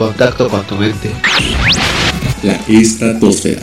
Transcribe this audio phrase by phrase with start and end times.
[0.00, 1.10] contacto con tu mente.
[2.42, 3.60] La estratosfera.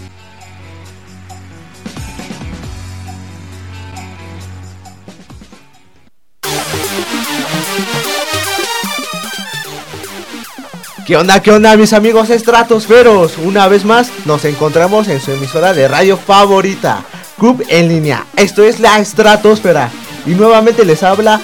[11.08, 13.40] ¿Qué onda, qué onda, mis amigos estratosferos?
[13.40, 17.04] Una vez más nos encontramos en su emisora de radio favorita,
[17.40, 18.28] Club en línea.
[18.36, 19.90] Esto es la estratosfera.
[20.28, 21.42] Y nuevamente les habla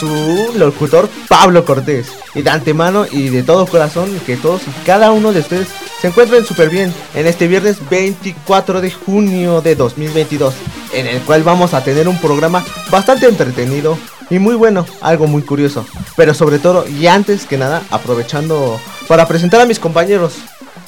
[0.00, 2.08] su locutor Pablo Cortés.
[2.34, 5.68] Y de antemano y de todo corazón que todos y cada uno de ustedes
[6.00, 10.54] se encuentren súper bien en este viernes 24 de junio de 2022.
[10.94, 13.98] En el cual vamos a tener un programa bastante entretenido
[14.30, 15.84] y muy bueno, algo muy curioso.
[16.16, 20.34] Pero sobre todo y antes que nada, aprovechando para presentar a mis compañeros,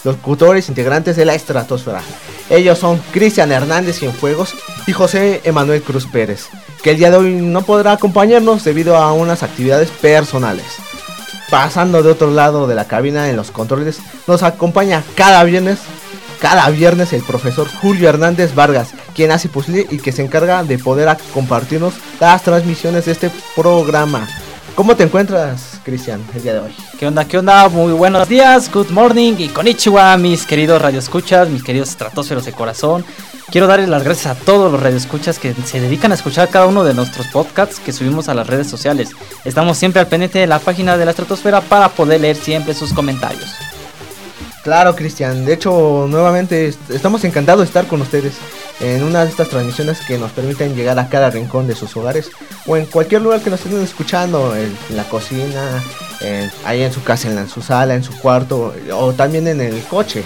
[0.05, 2.01] locutores integrantes de la estratosfera.
[2.49, 4.55] Ellos son Cristian Hernández Cienfuegos
[4.87, 6.49] y José Emanuel Cruz Pérez,
[6.83, 10.65] que el día de hoy no podrá acompañarnos debido a unas actividades personales.
[11.51, 15.79] Pasando de otro lado de la cabina en los controles, nos acompaña cada viernes,
[16.41, 20.79] cada viernes el profesor Julio Hernández Vargas, quien hace posible y que se encarga de
[20.79, 24.27] poder compartirnos las transmisiones de este programa.
[24.75, 26.75] ¿Cómo te encuentras, Cristian, el día de hoy?
[26.99, 27.27] ¿Qué onda?
[27.27, 27.69] ¿Qué onda?
[27.69, 33.05] Muy buenos días, good morning y konnichiwa, mis queridos radioescuchas, mis queridos estratosferos de corazón.
[33.53, 36.85] Quiero darles las gracias a todos los radioescuchas que se dedican a escuchar cada uno
[36.85, 39.11] de nuestros podcasts que subimos a las redes sociales.
[39.45, 42.95] Estamos siempre al pendiente de la página de la estratosfera para poder leer siempre sus
[42.95, 43.51] comentarios.
[44.63, 45.45] Claro, Cristian.
[45.45, 48.37] De hecho, nuevamente estamos encantados de estar con ustedes
[48.81, 52.31] en una de estas transmisiones que nos permiten llegar a cada rincón de sus hogares
[52.67, 55.69] o en cualquier lugar que nos estén escuchando, en, la cocina,
[56.65, 60.25] ahí en su casa, en, su sala, en su cuarto o también en el coche.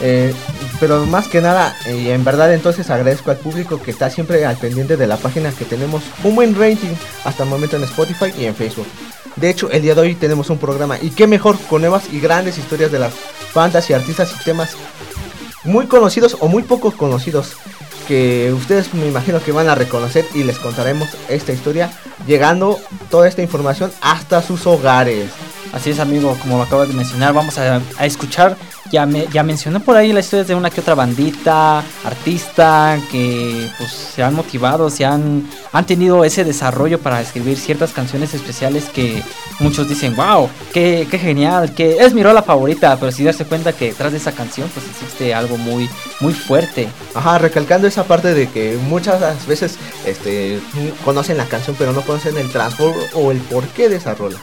[0.00, 0.34] Eh,
[0.80, 4.56] pero más que nada, y en verdad entonces agradezco al público que está siempre al
[4.56, 8.46] pendiente de la página que tenemos un buen rating hasta el momento en Spotify y
[8.46, 8.86] en Facebook.
[9.36, 12.20] De hecho, el día de hoy tenemos un programa y qué mejor con nuevas y
[12.20, 13.12] grandes historias de las
[13.54, 14.76] bandas y artistas y temas
[15.64, 17.54] muy conocidos o muy poco conocidos
[18.08, 21.90] que ustedes me imagino que van a reconocer y les contaremos esta historia
[22.26, 22.78] llegando
[23.10, 25.30] toda esta información hasta sus hogares.
[25.72, 28.56] Así es amigo, como lo acabas de mencionar, vamos a, escuchar,
[28.92, 33.90] ya, me, mencioné por ahí la historia de una que otra bandita, artista, que pues
[33.90, 35.48] se han motivado, se han,
[35.86, 39.22] tenido ese desarrollo para escribir ciertas canciones especiales que
[39.60, 43.86] muchos dicen, wow, qué, genial, que es mi rola favorita, pero si darse cuenta que
[43.86, 45.88] detrás de esa canción pues existe algo muy,
[46.20, 46.88] muy fuerte.
[47.14, 50.60] Ajá, recalcando esa parte de que muchas veces este,
[51.04, 54.38] conocen la canción pero no conocen el transformo o el porqué de esa rola.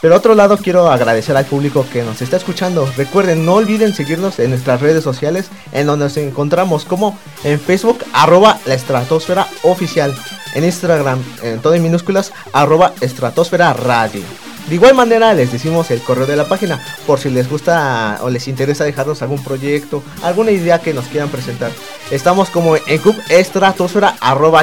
[0.00, 2.88] Pero otro lado quiero agradecer al público que nos está escuchando.
[2.96, 8.04] Recuerden, no olviden seguirnos en nuestras redes sociales en donde nos encontramos como en Facebook
[8.12, 10.14] arroba la estratosfera oficial.
[10.54, 14.47] En Instagram en todo en minúsculas arroba estratosfera radio.
[14.68, 18.28] De igual manera les decimos el correo de la página por si les gusta o
[18.28, 21.72] les interesa dejarnos algún proyecto, alguna idea que nos quieran presentar.
[22.10, 23.00] Estamos como en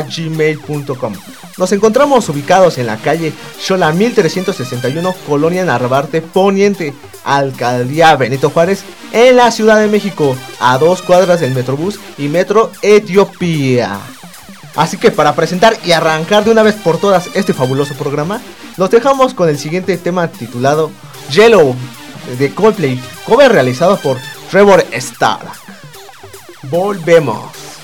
[0.07, 1.13] gmail.com
[1.57, 6.93] Nos encontramos ubicados en la calle Xola 1361, Colonia Narvarte Poniente,
[7.23, 12.71] Alcaldía Benito Juárez, en la Ciudad de México, a dos cuadras del Metrobús y Metro
[12.83, 13.99] Etiopía.
[14.75, 18.41] Así que para presentar y arrancar de una vez por todas este fabuloso programa,
[18.77, 20.91] nos dejamos con el siguiente tema titulado
[21.31, 21.75] Yellow
[22.37, 24.17] de Coldplay, cover realizado por
[24.51, 25.47] Trevor Starr.
[26.63, 27.74] Volvemos.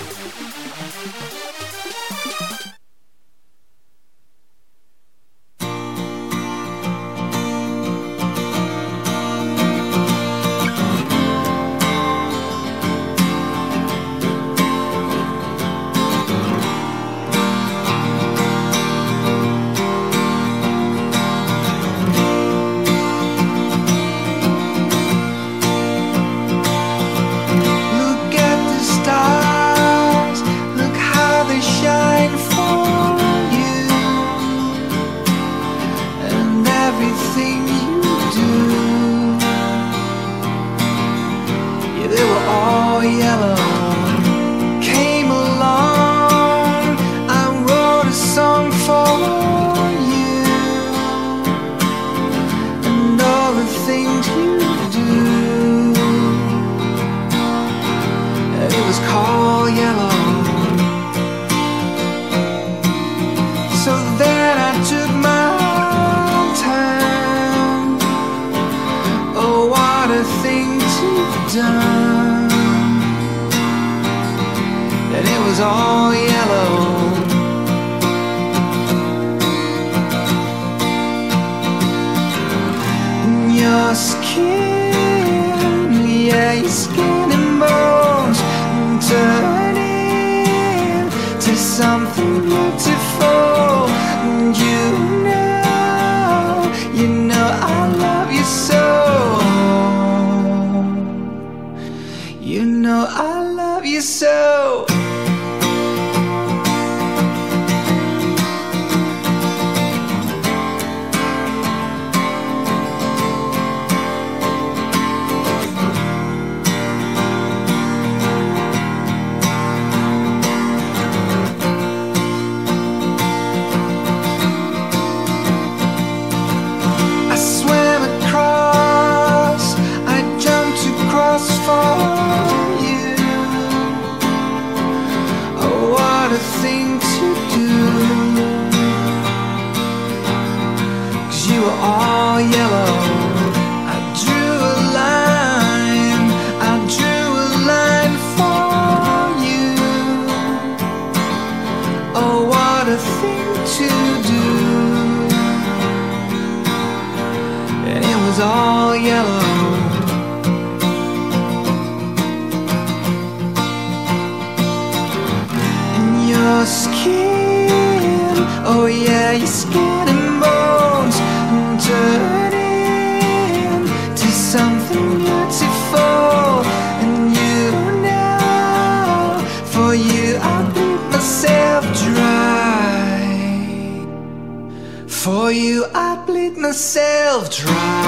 [186.72, 188.01] yourself dry.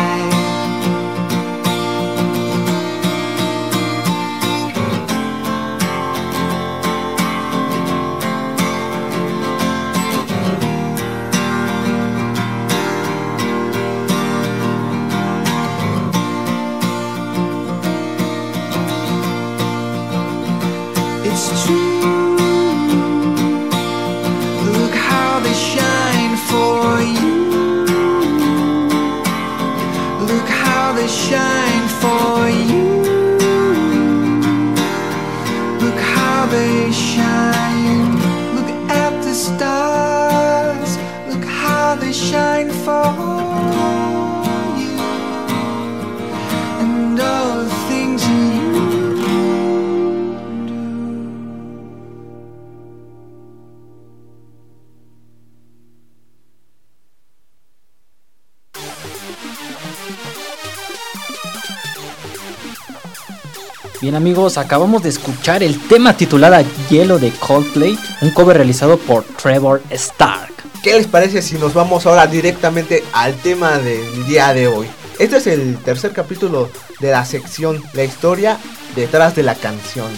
[64.15, 69.83] Amigos, acabamos de escuchar el tema titulado Hielo de Coldplay, un cover realizado por Trevor
[69.91, 70.53] Stark.
[70.85, 74.87] ¿Qué les parece si nos vamos ahora directamente al tema del día de hoy?
[75.19, 76.71] Este es el tercer capítulo
[77.01, 78.59] de la sección La historia
[78.95, 80.09] detrás de la canción.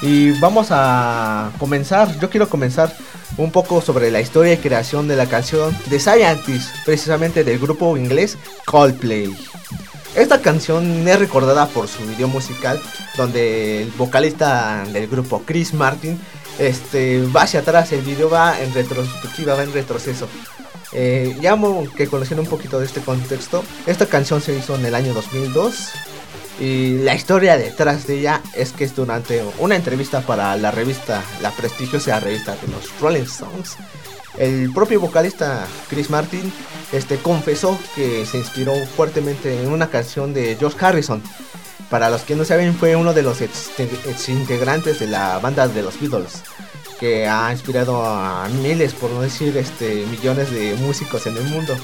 [0.00, 2.96] Y vamos a comenzar, yo quiero comenzar
[3.36, 7.96] un poco sobre la historia y creación de la canción The Scientist, precisamente del grupo
[7.96, 9.36] inglés Coldplay.
[10.16, 12.80] Esta canción es recordada por su video musical,
[13.16, 16.20] donde el vocalista del grupo Chris Martin
[16.58, 20.28] este, va hacia atrás, el video va en retrospectiva, va en retroceso.
[20.92, 21.58] Eh, ya
[21.96, 25.90] que conociendo un poquito de este contexto, esta canción se hizo en el año 2002
[26.60, 31.24] y la historia detrás de ella es que es durante una entrevista para la revista,
[31.42, 33.76] la prestigiosa revista de los Rolling Stones,
[34.38, 36.52] el propio vocalista Chris Martin
[36.92, 41.22] este, confesó que se inspiró fuertemente en una canción de George Harrison.
[41.90, 43.70] Para los que no saben, fue uno de los ex,
[44.28, 46.42] integrantes de la banda de los Beatles,
[46.98, 51.76] que ha inspirado a miles, por no decir este, millones de músicos en el mundo.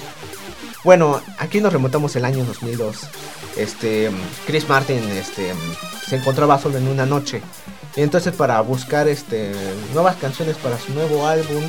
[0.83, 2.97] Bueno, aquí nos remontamos el año 2002.
[3.57, 4.11] Este,
[4.47, 5.53] Chris Martin este,
[6.09, 7.43] se encontraba solo en una noche.
[7.97, 9.53] Y entonces para buscar este,
[9.93, 11.63] nuevas canciones para su nuevo álbum,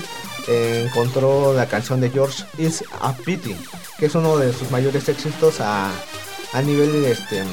[0.48, 3.56] eh, encontró la canción de George Is a Pity,
[3.98, 5.92] que es uno de sus mayores éxitos a,
[6.54, 7.44] a nivel este,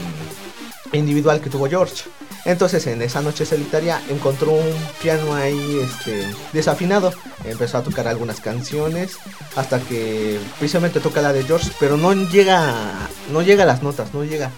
[0.92, 2.04] individual que tuvo George.
[2.44, 7.12] Entonces en esa noche solitaria encontró un piano ahí este, desafinado.
[7.44, 9.18] Empezó a tocar algunas canciones
[9.56, 14.14] hasta que precisamente toca la de George, pero no llega, no llega a las notas,
[14.14, 14.50] no llega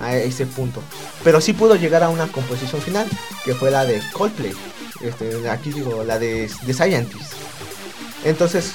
[0.00, 0.82] a ese punto.
[1.24, 3.08] Pero sí pudo llegar a una composición final,
[3.44, 4.52] que fue la de Coldplay.
[5.00, 7.32] Este, aquí digo, la de The Scientist.
[8.24, 8.72] Entonces,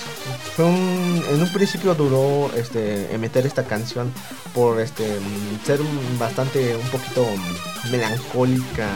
[0.56, 4.12] fue un, en un principio duró este, meter esta canción
[4.54, 5.20] por este,
[5.66, 5.80] ser
[6.18, 7.26] bastante un poquito
[7.92, 8.88] melancólica,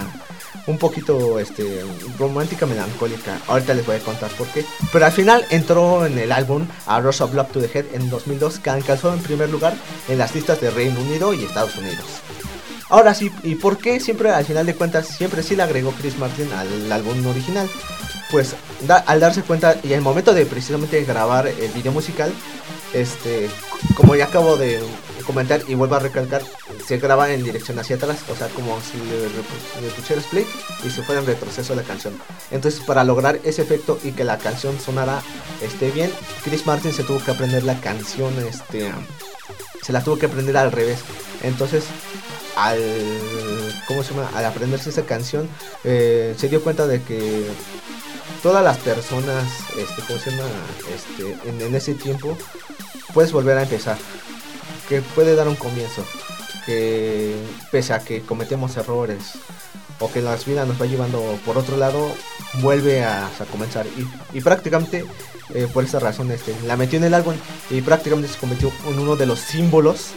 [0.67, 1.83] un poquito este,
[2.17, 3.39] romántica, melancólica.
[3.47, 4.65] Ahorita les voy a contar por qué.
[4.91, 8.09] Pero al final entró en el álbum A Rush of Love to the Head en
[8.09, 9.75] 2002, que alcanzó en primer lugar
[10.07, 12.05] en las listas de Reino Unido y Estados Unidos.
[12.89, 16.17] Ahora sí, ¿y por qué siempre al final de cuentas siempre sí le agregó Chris
[16.17, 17.69] Martin al álbum original?
[18.31, 18.55] Pues
[19.05, 22.31] al darse cuenta y el momento de precisamente grabar el video musical,
[22.93, 23.49] este,
[23.95, 24.81] como ya acabo de
[25.25, 26.41] comentar y vuelvo a recalcar,
[26.85, 30.45] se graba en dirección hacia atrás, o sea, como si le, le pusieras play
[30.85, 32.13] y se fuera en retroceso la canción.
[32.51, 35.21] Entonces, para lograr ese efecto y que la canción sonara
[35.61, 36.11] este, bien,
[36.43, 38.91] Chris Martin se tuvo que aprender la canción, este,
[39.81, 40.99] se la tuvo que aprender al revés.
[41.43, 41.85] Entonces,
[42.55, 42.79] al,
[43.87, 44.29] ¿cómo se llama?
[44.33, 45.47] Al aprenderse esa canción,
[45.83, 47.45] eh, se dio cuenta de que
[48.41, 49.45] todas las personas,
[49.77, 50.49] este, ¿cómo se llama?
[50.93, 52.37] Este, en, ese tiempo,
[53.13, 53.97] puedes volver a empezar.
[54.89, 56.03] Que puede dar un comienzo.
[56.65, 57.35] Que
[57.71, 59.33] pese a que cometemos errores
[59.99, 62.11] o que la vida nos va llevando por otro lado,
[62.61, 63.85] vuelve a, a comenzar.
[63.87, 65.05] Y, y prácticamente
[65.53, 67.35] eh, por esa razón este, la metió en el álbum
[67.69, 70.07] y prácticamente se convirtió en uno de los símbolos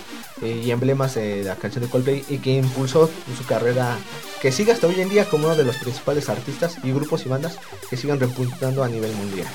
[0.43, 3.97] eh, y emblemas de la canción de Coldplay y que impulsó su carrera
[4.41, 7.29] que sigue hasta hoy en día como uno de los principales artistas y grupos y
[7.29, 9.47] bandas que sigan repuntando a nivel mundial.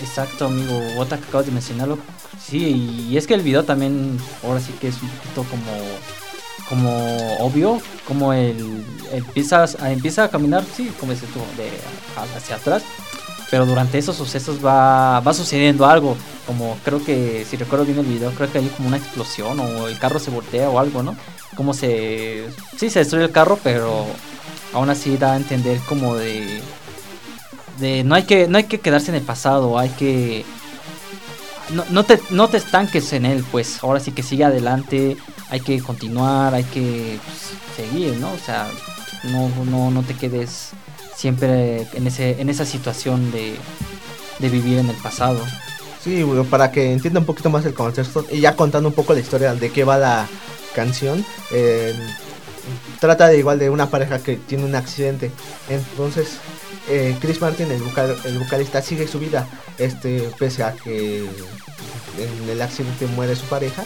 [0.00, 0.78] Exacto, amigo.
[0.98, 1.98] Otra que acabas de mencionarlo.
[2.42, 5.72] Sí, y es que el video también, ahora sí que es un poquito como,
[6.68, 11.70] como obvio, como el empieza, a- empieza a caminar, sí, como dices tú, de
[12.36, 12.82] hacia atrás.
[13.50, 16.16] Pero durante esos sucesos va, va sucediendo algo.
[16.46, 19.88] Como creo que, si recuerdo bien el video, creo que hay como una explosión o
[19.88, 21.16] el carro se voltea o algo, ¿no?
[21.56, 22.46] Como se...
[22.76, 24.06] Sí, se destruye el carro, pero
[24.72, 26.60] aún así da a entender como de
[27.78, 30.44] de no hay que no hay que quedarse en el pasado hay que
[31.70, 35.16] no, no te no te estanques en él pues ahora sí que sigue adelante
[35.50, 38.68] hay que continuar hay que pues, seguir no o sea
[39.24, 40.70] no no no te quedes
[41.16, 43.56] siempre en ese en esa situación de
[44.38, 45.40] de vivir en el pasado
[46.04, 49.18] Sí, para que entienda un poquito más el contexto y ya contando un poco la
[49.18, 50.28] historia de qué va la
[50.72, 51.92] canción, eh,
[53.00, 55.32] trata de igual de una pareja que tiene un accidente.
[55.68, 56.38] Entonces,
[56.88, 62.48] eh, Chris Martin, el, vocal- el vocalista, sigue su vida, este, pese a que en
[62.50, 63.82] el accidente muere su pareja.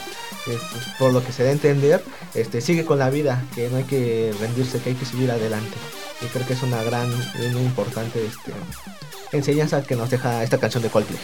[0.47, 3.79] este, por lo que se da a entender, este, sigue con la vida, que no
[3.79, 5.77] hay que rendirse, que hay que seguir adelante.
[6.23, 8.53] Y creo que es una gran y muy importante este,
[9.33, 11.19] enseñanza que nos deja esta canción de Coldplay.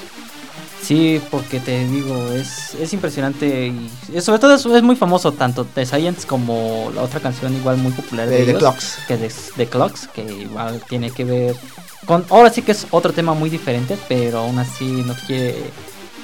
[0.82, 5.64] Sí, porque te digo, es, es impresionante y sobre todo es, es muy famoso tanto
[5.64, 8.98] The Science como la otra canción igual muy popular de, De, de ellos, Clocks.
[9.08, 11.56] que de, de Clocks, que igual tiene que ver
[12.06, 15.56] con ahora sí que es otro tema muy diferente, pero aún así no quiere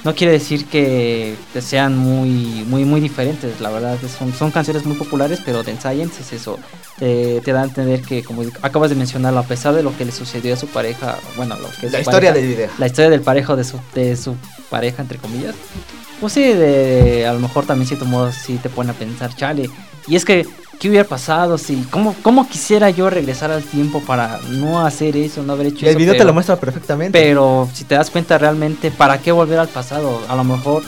[0.05, 4.97] no quiere decir que sean muy muy muy diferentes, la verdad son, son canciones muy
[4.97, 6.59] populares, pero The Science es eso,
[6.99, 10.05] te, te da a entender que como acabas de mencionarlo, a pesar de lo que
[10.05, 12.71] le sucedió a su pareja, bueno, lo que es La historia pareja, del video.
[12.79, 14.37] la historia del parejo de su, de su
[14.71, 15.55] pareja, entre comillas.
[16.21, 19.69] Pues sí, de, a lo mejor también cierto modo sí te pone a pensar, chale.
[20.07, 20.47] Y es que,
[20.83, 25.45] ¿qué hubiera pasado si, cómo, cómo quisiera yo regresar al tiempo para no hacer eso,
[25.45, 25.99] no haber hecho Y el eso?
[25.99, 27.17] video te lo muestra perfectamente.
[27.17, 30.21] Pero si te das cuenta realmente, ¿para qué volver al pasado?
[30.29, 30.83] A lo mejor,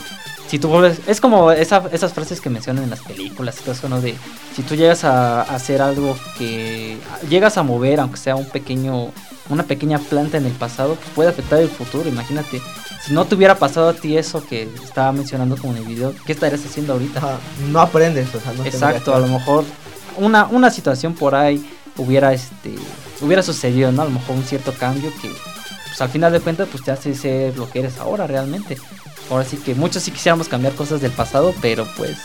[0.47, 4.01] si tú vuelves, es como esa- esas frases que mencionan en las películas, eso, ¿no?
[4.01, 4.15] De
[4.53, 6.97] si tú llegas a, a hacer algo que
[7.29, 9.11] llegas a mover, aunque sea un pequeño,
[9.49, 12.09] una pequeña planta en el pasado, pues puede afectar el futuro.
[12.09, 12.61] Imagínate,
[13.05, 16.13] si no te hubiera pasado a ti eso que estaba mencionando como en el video,
[16.25, 17.19] ¿qué estarías haciendo ahorita?
[17.19, 17.37] Ajá,
[17.69, 19.63] no aprendes, o sea, no Exacto, a lo mejor
[20.17, 22.75] una, una situación por ahí hubiera este
[23.21, 24.01] hubiera sucedido, ¿no?
[24.01, 25.29] A lo mejor un cierto cambio que
[25.87, 28.77] pues al final de cuentas pues te hace ser lo que eres ahora realmente.
[29.29, 32.17] Ahora sí que muchos sí quisiéramos cambiar cosas del pasado, pero pues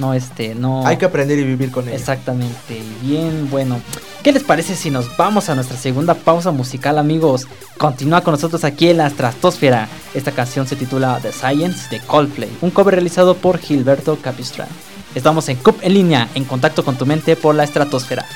[0.00, 1.96] no este no Hay que aprender y vivir con ello.
[1.96, 2.82] Exactamente.
[3.02, 3.80] Bien, bueno.
[4.22, 7.46] ¿Qué les parece si nos vamos a nuestra segunda pausa musical, amigos?
[7.78, 9.88] Continúa con nosotros aquí en la Stratosfera.
[10.14, 14.68] Esta canción se titula The Science de Coldplay, un cover realizado por Gilberto Capistrán.
[15.14, 18.26] Estamos en CUP en línea, en contacto con tu mente por la estratosfera.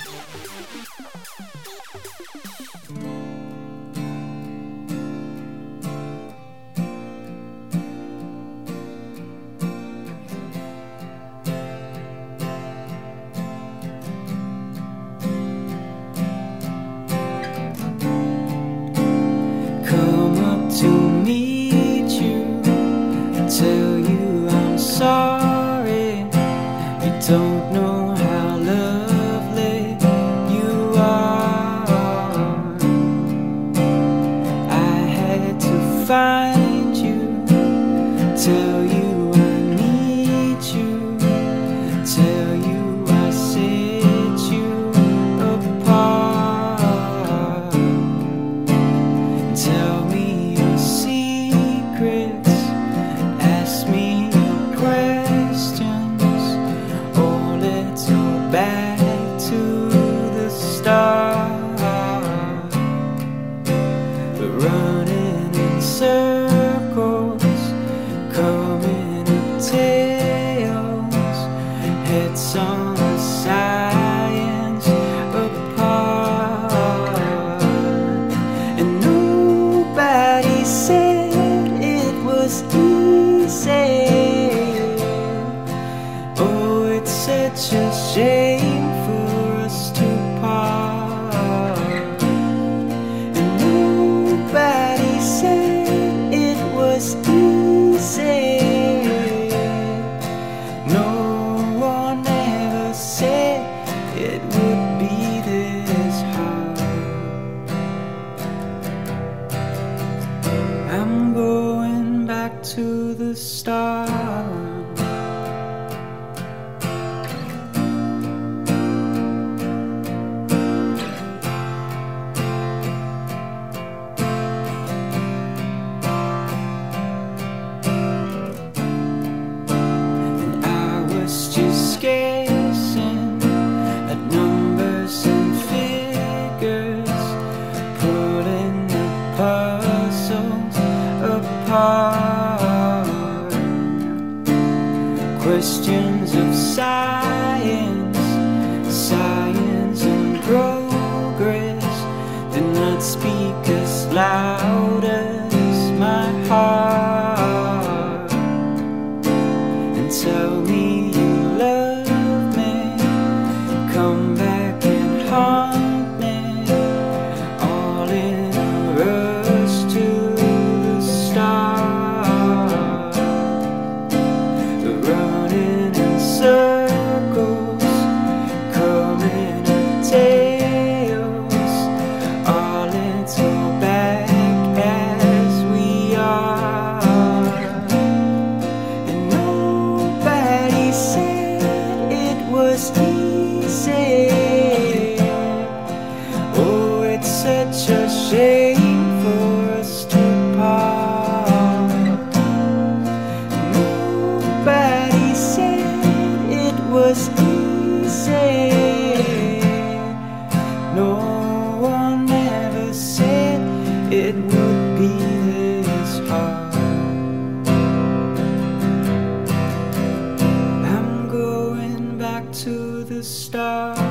[223.25, 224.04] To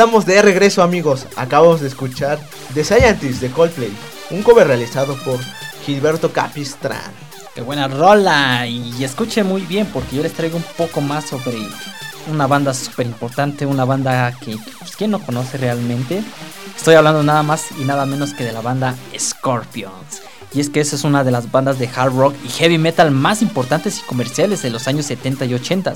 [0.00, 2.38] estamos de regreso amigos, acabamos de escuchar
[2.72, 3.92] The Scientist de Coldplay,
[4.30, 5.38] un cover realizado por
[5.84, 7.12] Gilberto Capistrán.
[7.54, 8.66] Qué buena rola.
[8.66, 11.58] Y escuche muy bien porque yo les traigo un poco más sobre
[12.32, 16.22] una banda súper importante, una banda que pues, ¿quién no conoce realmente?
[16.74, 20.22] Estoy hablando nada más y nada menos que de la banda Scorpions.
[20.54, 23.10] Y es que esa es una de las bandas de hard rock y heavy metal
[23.10, 25.92] más importantes y comerciales de los años 70 y 80.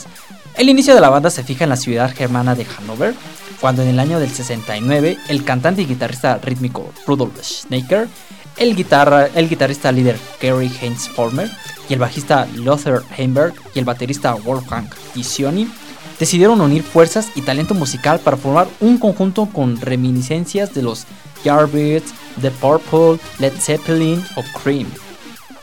[0.56, 3.14] El inicio de la banda se fija en la ciudad germana de Hannover,
[3.60, 8.08] cuando en el año del 69 el cantante y guitarrista rítmico Rudolf Schneiker,
[8.56, 8.86] el,
[9.34, 11.50] el guitarrista líder Gary Heinz Former
[11.88, 15.68] y el bajista Lothar Heimberg y el baterista Wolfgang Dicioni
[16.18, 21.06] decidieron unir fuerzas y talento musical para formar un conjunto con reminiscencias de los
[21.44, 24.86] Yardbirds, The Purple, Led Zeppelin o Cream.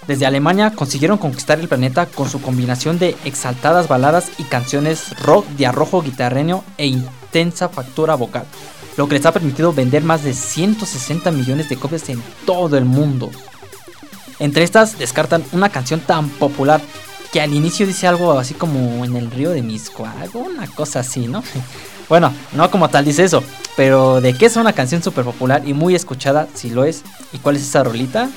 [0.08, 5.48] Desde Alemania consiguieron conquistar el planeta con su combinación de exaltadas baladas y canciones rock
[5.50, 6.88] de arrojo guitarreño e
[7.32, 8.44] intensa factura vocal,
[8.98, 12.84] lo que les ha permitido vender más de 160 millones de copias en todo el
[12.84, 13.32] mundo.
[14.39, 16.82] Entre estas descartan una canción tan popular
[17.32, 21.28] que al inicio dice algo así como en el río de Miscuago, una cosa así,
[21.28, 21.44] ¿no?
[22.10, 23.41] Bueno, no como tal dice eso,
[23.78, 27.38] pero de que es una canción súper popular y muy escuchada, si lo es, ¿y
[27.38, 28.30] cuál es esa rolita?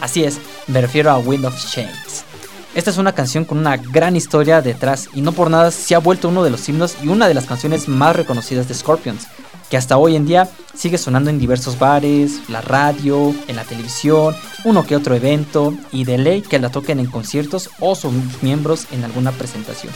[0.00, 0.38] Así es,
[0.68, 2.29] me refiero a Wind of Change.
[2.72, 5.98] Esta es una canción con una gran historia detrás y no por nada se ha
[5.98, 9.26] vuelto uno de los himnos y una de las canciones más reconocidas de Scorpions,
[9.68, 14.36] que hasta hoy en día sigue sonando en diversos bares, la radio, en la televisión,
[14.64, 18.86] uno que otro evento y de ley que la toquen en conciertos o sus miembros
[18.92, 19.92] en alguna presentación.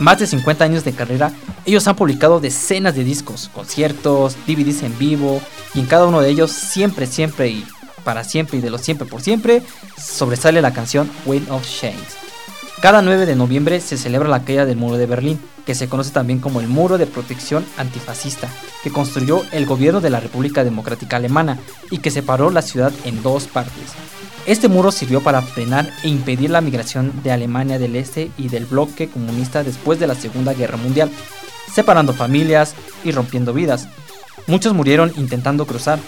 [0.00, 1.32] más de 50 años de carrera,
[1.64, 5.40] ellos han publicado decenas de discos, conciertos, DVDs en vivo,
[5.74, 7.64] y en cada uno de ellos siempre, siempre y
[8.04, 9.62] para siempre y de los siempre por siempre,
[9.98, 12.16] sobresale la canción Wind of Chains.
[12.80, 16.10] Cada 9 de noviembre se celebra la caída del muro de Berlín, que se conoce
[16.10, 18.48] también como el muro de protección antifascista,
[18.82, 21.58] que construyó el gobierno de la República Democrática Alemana
[21.90, 23.92] y que separó la ciudad en dos partes.
[24.46, 28.66] Este muro sirvió para frenar e impedir la migración de Alemania del Este y del
[28.66, 31.10] bloque comunista después de la Segunda Guerra Mundial,
[31.74, 33.88] separando familias y rompiendo vidas.
[34.46, 35.98] Muchos murieron intentando cruzar.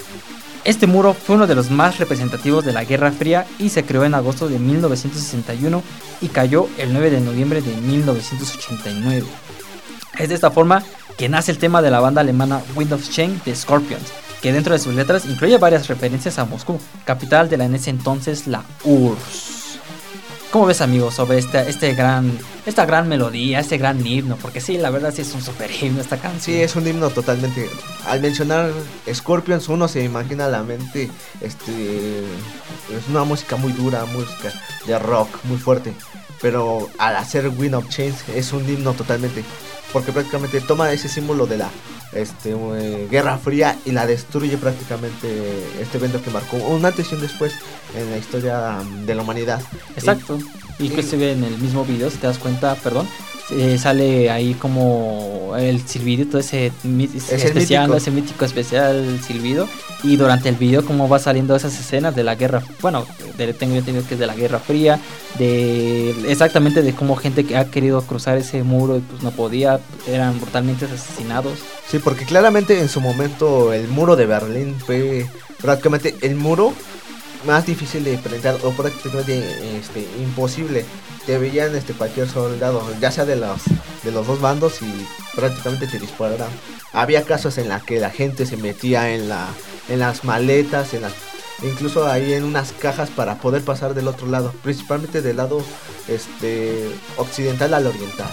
[0.67, 4.03] Este muro fue uno de los más representativos de la Guerra Fría y se creó
[4.05, 5.81] en agosto de 1961
[6.21, 9.25] y cayó el 9 de noviembre de 1989.
[10.19, 10.83] Es de esta forma
[11.17, 14.73] que nace el tema de la banda alemana Wind of Change de Scorpions, que dentro
[14.73, 18.65] de sus letras incluye varias referencias a Moscú, capital de la en ese entonces la
[18.83, 19.66] URSS.
[20.57, 22.33] ¿Cómo ves amigos sobre este, este gran,
[22.65, 24.37] esta gran melodía, este gran himno?
[24.37, 26.57] Porque sí, la verdad sí es un super himno esta canción.
[26.57, 27.69] Sí, es un himno totalmente.
[28.07, 28.73] Al mencionar
[29.13, 31.11] Scorpions, uno se imagina a la mente.
[31.43, 32.21] Este.
[32.21, 34.51] Es una música muy dura, música
[34.87, 35.93] de rock, muy fuerte.
[36.41, 39.45] Pero al hacer Wind of Change es un himno totalmente.
[39.93, 41.69] Porque prácticamente toma ese símbolo de la
[42.17, 45.29] este, eh, Guerra Fría y la destruye prácticamente
[45.81, 47.53] este evento que marcó un antes y un después
[47.95, 49.61] en la historia de la humanidad.
[49.97, 50.39] Exacto.
[50.79, 53.09] Y, que se ve en el mismo video, si te das cuenta, perdón,
[53.51, 57.97] eh, sale ahí como el silbido, todo ese, mi- especial, mítico.
[57.97, 59.69] ese mítico especial silbido.
[60.03, 63.07] Y durante el video, cómo va saliendo esas escenas de la guerra, bueno,
[63.39, 65.01] de, tengo entendido que es de la Guerra Fría,
[65.39, 69.81] de exactamente de cómo gente que ha querido cruzar ese muro y pues no podía,
[70.07, 71.59] eran brutalmente asesinados.
[71.89, 75.27] Sí, porque claramente en su momento el muro de Berlín fue
[75.61, 76.73] prácticamente el muro
[77.47, 80.85] más difícil de enfrentar o prácticamente este, imposible.
[81.25, 83.63] Te veían este, cualquier soldado, ya sea de los,
[84.03, 86.49] de los dos bandos y prácticamente te dispararan.
[86.93, 89.47] Había casos en los que la gente se metía en, la,
[89.89, 91.13] en las maletas, en las,
[91.63, 95.63] incluso ahí en unas cajas para poder pasar del otro lado, principalmente del lado
[96.09, 98.31] este, occidental al oriental.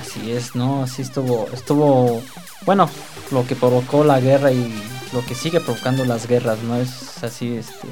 [0.00, 0.82] Así es, ¿no?
[0.82, 2.22] Así estuvo, estuvo,
[2.64, 2.90] bueno,
[3.30, 4.74] lo que provocó la guerra y
[5.12, 6.76] lo que sigue provocando las guerras, ¿no?
[6.76, 7.86] Es así, este...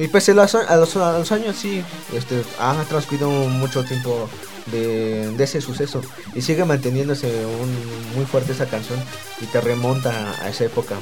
[0.00, 1.84] Y pese a los, años, sí,
[2.14, 4.30] este, ha transcurrido mucho tiempo
[4.72, 6.00] de, ese suceso
[6.34, 8.98] y sigue manteniéndose un- muy fuerte esa canción
[9.42, 10.10] y te remonta
[10.42, 10.94] a esa época.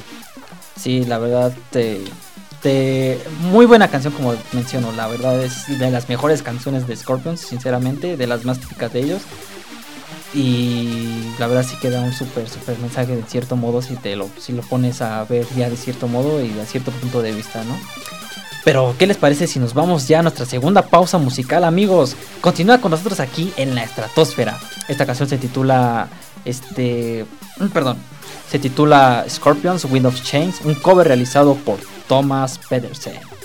[0.77, 2.01] Sí, la verdad, te,
[2.61, 7.39] te- muy buena canción como menciono, la verdad es de las mejores canciones de Scorpions,
[7.39, 9.21] sinceramente, de las más típicas de ellos.
[10.33, 14.17] Y la verdad sí que da un súper, súper mensaje de cierto modo si te
[14.17, 17.31] lo, si lo pones a ver ya de cierto modo y de cierto punto de
[17.31, 17.75] vista, ¿no?
[18.65, 22.15] Pero, ¿qué les parece si nos vamos ya a nuestra segunda pausa musical, amigos?
[22.41, 24.59] Continúa con nosotros aquí en la estratosfera.
[24.87, 26.09] Esta canción se titula,
[26.45, 27.25] este,
[27.59, 27.97] mm, perdón,
[28.49, 33.38] se titula Scorpions Wind of Chains, un cover realizado por Thomas Pedersen.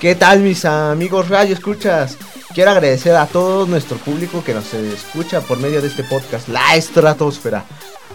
[0.00, 2.16] ¿Qué tal mis amigos Radio Escuchas?
[2.54, 6.76] Quiero agradecer a todo nuestro público que nos escucha por medio de este podcast, La
[6.76, 7.64] Estratosfera.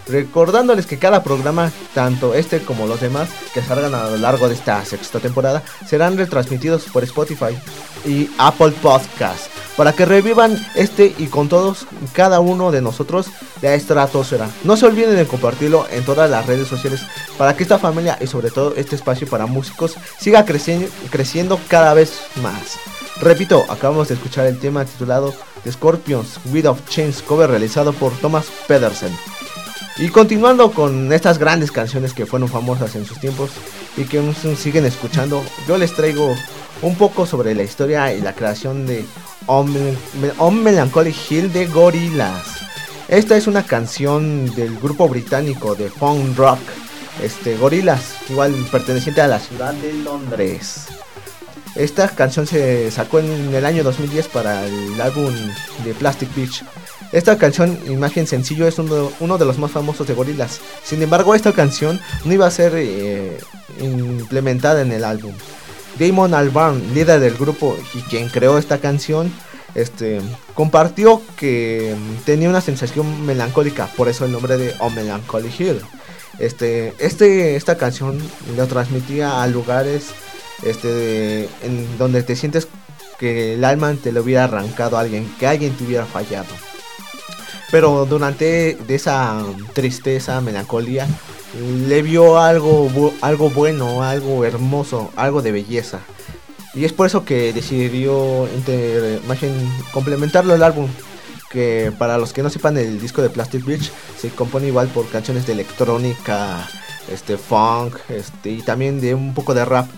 [0.06, 4.54] Recordándoles que cada programa, tanto este como los demás que salgan a lo largo de
[4.54, 7.54] esta sexta temporada, serán retransmitidos por Spotify
[8.06, 9.48] y Apple Podcast.
[9.76, 13.26] Para que revivan este y con todos, cada uno de nosotros,
[13.60, 14.48] la estratosfera.
[14.62, 17.02] No se olviden de compartirlo en todas las redes sociales
[17.38, 21.94] para que esta familia y sobre todo este espacio para músicos siga creciendo, creciendo cada
[21.94, 22.78] vez más.
[23.20, 28.12] Repito, acabamos de escuchar el tema titulado The Scorpions With of Chains cover realizado por
[28.18, 29.16] Thomas Pedersen.
[29.96, 33.50] Y continuando con estas grandes canciones que fueron famosas en sus tiempos
[33.96, 36.34] y que aún siguen escuchando, yo les traigo
[36.82, 39.04] un poco sobre la historia y la creación de
[39.46, 39.72] On,
[40.38, 42.64] On Melancholy Hill de Gorillaz.
[43.06, 46.58] Esta es una canción del grupo británico de funk rock,
[47.22, 50.86] este Gorillaz, igual perteneciente a la ciudad de Londres.
[51.74, 55.32] Esta canción se sacó en el año 2010 para el álbum
[55.84, 56.64] de Plastic Beach.
[57.10, 60.60] Esta canción, imagen sencillo, es uno, uno de los más famosos de Gorillaz.
[60.84, 63.38] Sin embargo, esta canción no iba a ser eh,
[63.80, 65.32] implementada en el álbum.
[65.98, 69.32] Damon Albarn, líder del grupo y quien creó esta canción,
[69.74, 70.20] este,
[70.54, 75.80] compartió que tenía una sensación melancólica, por eso el nombre de O Melancholy Hill.
[76.38, 78.18] Este, este, esta canción
[78.56, 80.06] lo transmitía a lugares
[80.64, 82.68] este, en donde te sientes
[83.18, 86.48] que el alma te lo hubiera arrancado a alguien, que alguien te hubiera fallado.
[87.70, 89.42] Pero durante de esa
[89.72, 91.06] tristeza, melancolía,
[91.88, 96.00] le vio algo, algo bueno, algo hermoso, algo de belleza.
[96.74, 98.48] Y es por eso que decidió
[99.92, 100.88] complementarlo el álbum.
[101.54, 103.90] Que para los que no sepan, el disco de Plastic Beach
[104.20, 106.68] se compone igual por canciones de electrónica,
[107.10, 109.88] este funk, este y también de un poco de rap.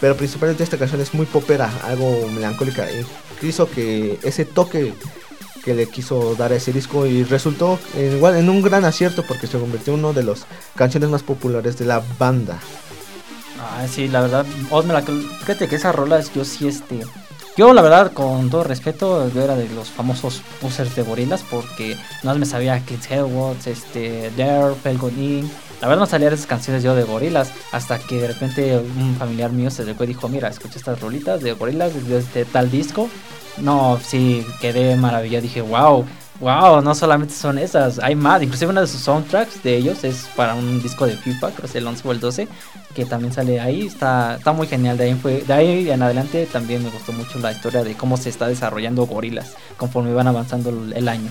[0.00, 2.86] Pero principalmente esta canción es muy popera, algo melancólica.
[2.90, 3.04] Y
[3.40, 4.92] quiso que ese toque
[5.66, 9.24] que le quiso dar a ese disco y resultó eh, igual en un gran acierto
[9.26, 12.60] porque se convirtió en uno de las canciones más populares de la banda.
[13.60, 17.00] Ah, sí, la verdad, Oz Miracle, fíjate que esas rolas yo sí, este...
[17.56, 21.96] Yo, la verdad, con todo respeto, yo era de los famosos users de gorilas porque
[22.22, 25.50] no me sabía Kids Hellwoods, este, Dare, Pelgonin.
[25.80, 29.16] La verdad no salía de esas canciones yo de gorilas hasta que de repente un
[29.16, 32.70] familiar mío se acercó y dijo, mira, escucha estas rolitas de gorilas de este tal
[32.70, 33.08] disco.
[33.56, 36.04] No, sí, quedé maravillado, dije, wow,
[36.40, 38.42] wow, no solamente son esas, hay más.
[38.42, 41.66] Inclusive una de sus soundtracks de ellos es para un disco de FIFA, creo que
[41.66, 42.48] es el 11 o el 12
[42.96, 44.96] que también sale ahí, está, está muy genial.
[44.96, 48.16] De ahí, fue, de ahí en adelante también me gustó mucho la historia de cómo
[48.16, 51.28] se está desarrollando Gorilas conforme van avanzando el, año.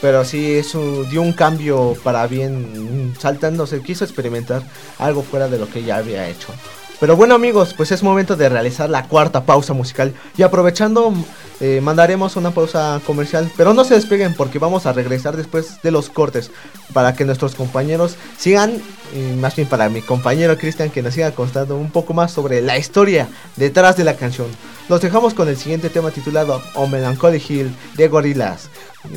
[0.00, 4.62] Pero sí, eso dio un cambio para bien, saltando, se quiso experimentar
[4.98, 6.54] algo fuera de lo que ya había hecho.
[7.00, 11.14] Pero bueno amigos, pues es momento de realizar la cuarta pausa musical y aprovechando
[11.60, 15.90] eh, mandaremos una pausa comercial, pero no se despeguen porque vamos a regresar después de
[15.92, 16.50] los cortes
[16.92, 18.82] para que nuestros compañeros sigan,
[19.14, 22.60] y más bien para mi compañero Cristian que nos siga contando un poco más sobre
[22.60, 24.48] la historia detrás de la canción.
[24.90, 28.68] Los dejamos con el siguiente tema titulado On Melancholy Hill de Gorillaz,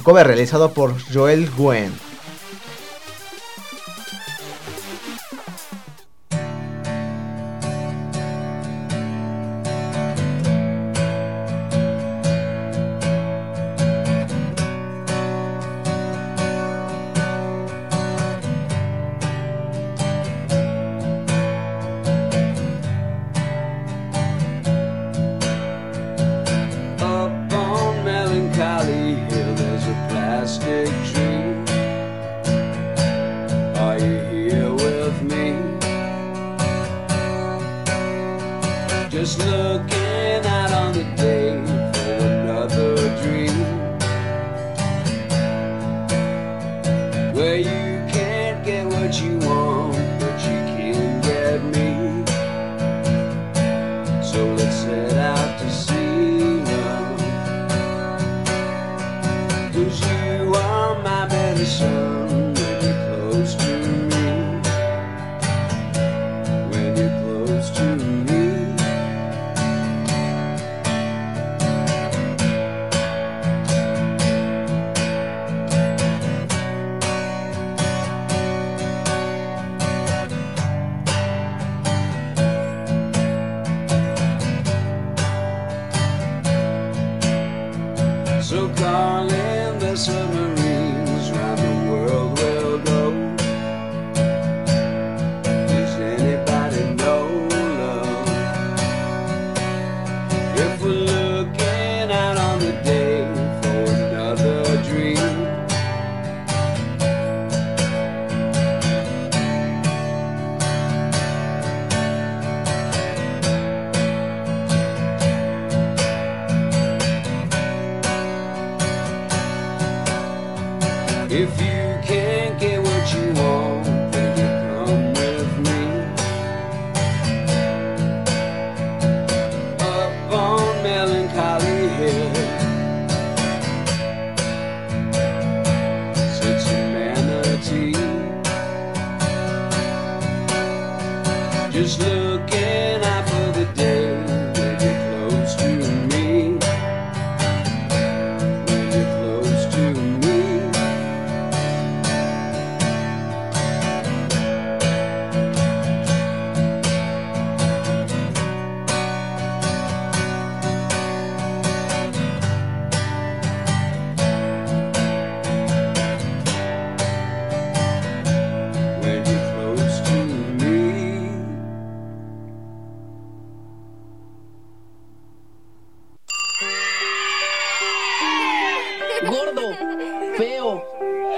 [0.03, 2.12] cover realizado por Joel Gwen.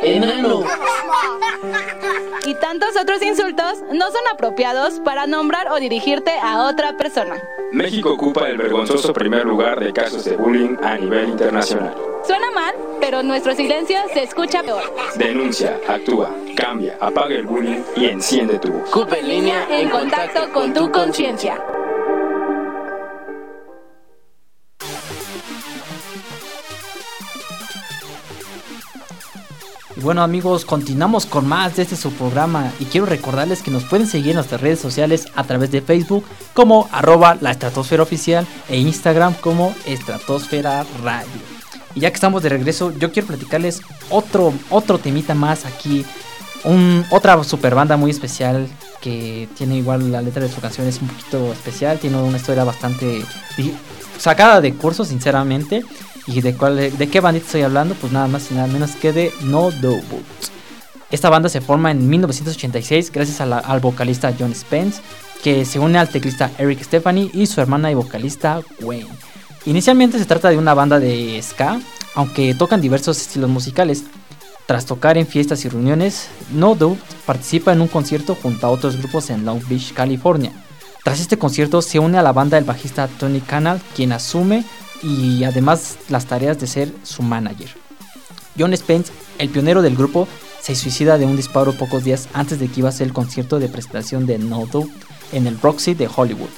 [0.02, 0.64] Enano.
[2.46, 7.36] Y tantos otros insultos no son apropiados para nombrar o dirigirte a otra persona.
[7.72, 11.96] México ocupa el vergonzoso primer lugar de casos de bullying a nivel internacional.
[12.26, 14.84] Suena mal, pero nuestro silencio se escucha peor.
[15.16, 18.90] Denuncia, actúa, cambia, apaga el bullying y enciende tu voz.
[18.90, 21.62] CUP en línea En contacto con tu conciencia.
[30.06, 34.06] Bueno amigos, continuamos con más de este su programa y quiero recordarles que nos pueden
[34.06, 38.78] seguir en nuestras redes sociales a través de Facebook como arroba la estratosfera oficial e
[38.78, 41.26] Instagram como estratosfera radio.
[41.96, 43.82] Y ya que estamos de regreso, yo quiero platicarles
[44.12, 46.06] otro, otro temita más aquí,
[46.66, 48.68] un, otra super banda muy especial
[49.02, 52.64] que tiene igual la letra de su canción es un poquito especial, tiene una historia
[52.64, 53.24] bastante
[54.20, 55.84] sacada de curso sinceramente.
[56.28, 56.56] ¿Y de,
[57.12, 57.94] qué bandita estoy hablando?
[57.96, 60.04] Pues nada más y nada menos que de No Doubt.
[61.12, 65.02] Esta banda se forma en 1986 gracias al vocalista John Spence,
[65.44, 69.08] que se une al teclista Eric Stephanie y su hermana y vocalista Gwen.
[69.66, 71.80] Inicialmente se trata de una banda de ska,
[72.16, 74.04] aunque tocan diversos estilos musicales.
[74.66, 78.98] Tras tocar en fiestas y reuniones, No Doubt participa en un concierto junto a otros
[78.98, 80.52] grupos en Long Beach, California.
[81.04, 84.64] Tras este concierto se une a la banda el bajista Tony Canal, quien asume
[85.02, 87.70] y además las tareas de ser su manager.
[88.58, 90.28] John Spence, el pionero del grupo,
[90.62, 93.60] se suicida de un disparo pocos días antes de que iba a ser el concierto
[93.60, 94.92] de presentación de No Doubt
[95.32, 96.50] en el Roxy de Hollywood.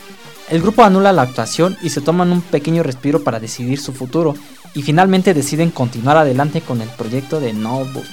[0.49, 4.33] El grupo anula la actuación y se toman un pequeño respiro para decidir su futuro
[4.73, 8.05] y finalmente deciden continuar adelante con el proyecto de No Doubt.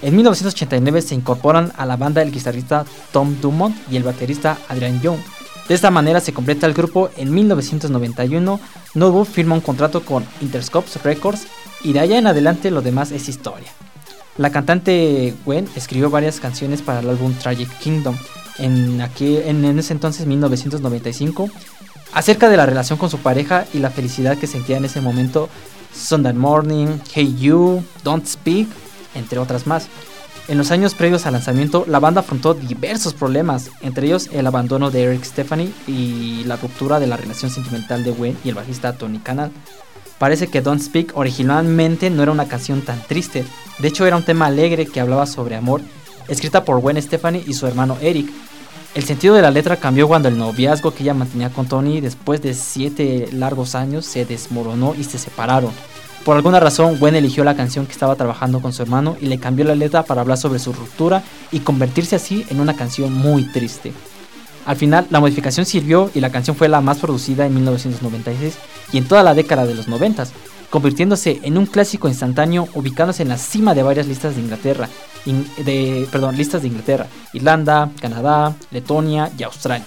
[0.00, 5.00] En 1989 se incorporan a la banda el guitarrista Tom Dumont y el baterista Adrian
[5.00, 5.18] Young.
[5.68, 8.60] De esta manera se completa el grupo en 1991.
[8.94, 11.46] No Doubt firma un contrato con Interscope Records
[11.82, 13.68] y de allá en adelante lo demás es historia.
[14.38, 18.16] La cantante Gwen escribió varias canciones para el álbum Tragic Kingdom
[18.58, 21.50] en, en, en ese entonces 1995
[22.12, 25.50] acerca de la relación con su pareja y la felicidad que sentía en ese momento
[25.94, 28.68] Sunday Morning, Hey You, Don't Speak,
[29.14, 29.88] entre otras más.
[30.48, 34.90] En los años previos al lanzamiento, la banda afrontó diversos problemas, entre ellos el abandono
[34.90, 38.94] de Eric Stephanie y la ruptura de la relación sentimental de Gwen y el bajista
[38.94, 39.50] Tony Canal.
[40.18, 43.44] Parece que Don't Speak originalmente no era una canción tan triste,
[43.78, 45.82] de hecho era un tema alegre que hablaba sobre amor,
[46.28, 48.30] escrita por Gwen Stephanie y su hermano Eric.
[48.94, 52.40] El sentido de la letra cambió cuando el noviazgo que ella mantenía con Tony después
[52.40, 55.72] de siete largos años se desmoronó y se separaron.
[56.24, 59.38] Por alguna razón, Gwen eligió la canción que estaba trabajando con su hermano y le
[59.38, 63.44] cambió la letra para hablar sobre su ruptura y convertirse así en una canción muy
[63.44, 63.92] triste.
[64.66, 68.54] Al final, la modificación sirvió y la canción fue la más producida en 1996
[68.92, 70.26] y en toda la década de los 90,
[70.68, 74.86] convirtiéndose en un clásico instantáneo ubicándose en la cima de varias listas de Inglaterra,
[75.24, 79.86] in- de, perdón, listas de Inglaterra, Irlanda, Canadá, Letonia y Australia.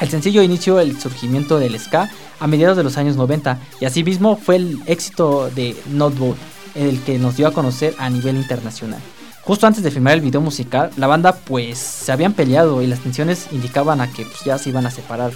[0.00, 4.36] El sencillo inició el surgimiento del ska a mediados de los años 90 y asimismo
[4.36, 6.36] fue el éxito de Not Boat,
[6.74, 9.00] el que nos dio a conocer a nivel internacional.
[9.42, 13.00] Justo antes de filmar el video musical, la banda pues se habían peleado y las
[13.00, 15.32] tensiones indicaban a que pues, ya se iban a separar.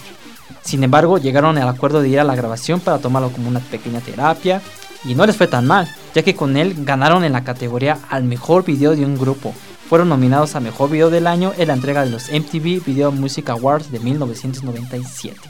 [0.62, 4.00] Sin embargo, llegaron al acuerdo de ir a la grabación para tomarlo como una pequeña
[4.00, 4.62] terapia
[5.04, 8.24] y no les fue tan mal, ya que con él ganaron en la categoría al
[8.24, 9.54] mejor video de un grupo.
[9.88, 13.48] Fueron nominados a mejor video del año en la entrega de los MTV Video Music
[13.48, 15.40] Awards de 1997.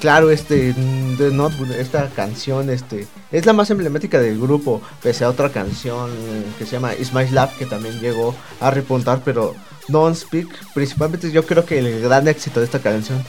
[0.00, 5.28] Claro, este, mm, Notebook, esta canción, este, es la más emblemática del grupo, pese a
[5.28, 9.54] otra canción eh, que se llama Is My Love, que también llegó a repuntar, pero
[9.88, 13.22] Don't Speak, principalmente yo creo que el gran éxito de esta canción,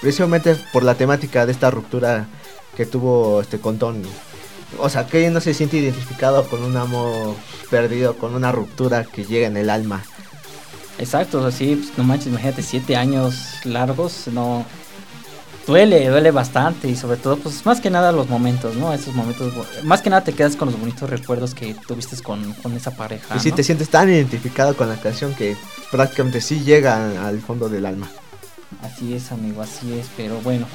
[0.00, 2.28] precisamente por la temática de esta ruptura
[2.76, 4.08] que tuvo este con Tony.
[4.78, 7.34] O sea, que no se siente identificado con un amor
[7.70, 10.02] perdido, con una ruptura que llega en el alma.
[10.98, 14.64] Exacto, o sea, sí, pues, no manches, imagínate, siete años largos, no...
[15.66, 18.92] Duele, duele bastante y sobre todo, pues más que nada los momentos, ¿no?
[18.92, 19.52] Esos momentos,
[19.82, 23.34] más que nada te quedas con los bonitos recuerdos que tuviste con, con esa pareja.
[23.34, 23.56] y si ¿no?
[23.56, 25.56] te sientes tan identificado con la canción que
[25.90, 28.08] prácticamente sí llega al fondo del alma.
[28.82, 30.66] Así es, amigo, así es, pero bueno.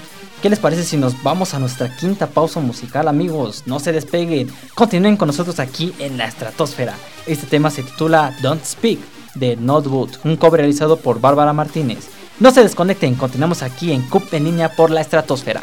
[0.42, 3.64] ¿Qué les parece si nos vamos a nuestra quinta pausa musical, amigos?
[3.66, 6.96] No se despeguen, continúen con nosotros aquí en la estratosfera.
[7.28, 9.00] Este tema se titula Don't Speak
[9.36, 12.08] de Notwood, un cover realizado por Bárbara Martínez.
[12.40, 15.62] No se desconecten, continuamos aquí en CUP en línea por la estratosfera.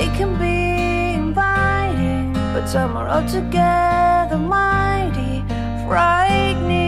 [0.00, 5.44] They can be inviting, but tomorrow together mighty
[5.86, 6.79] frightening.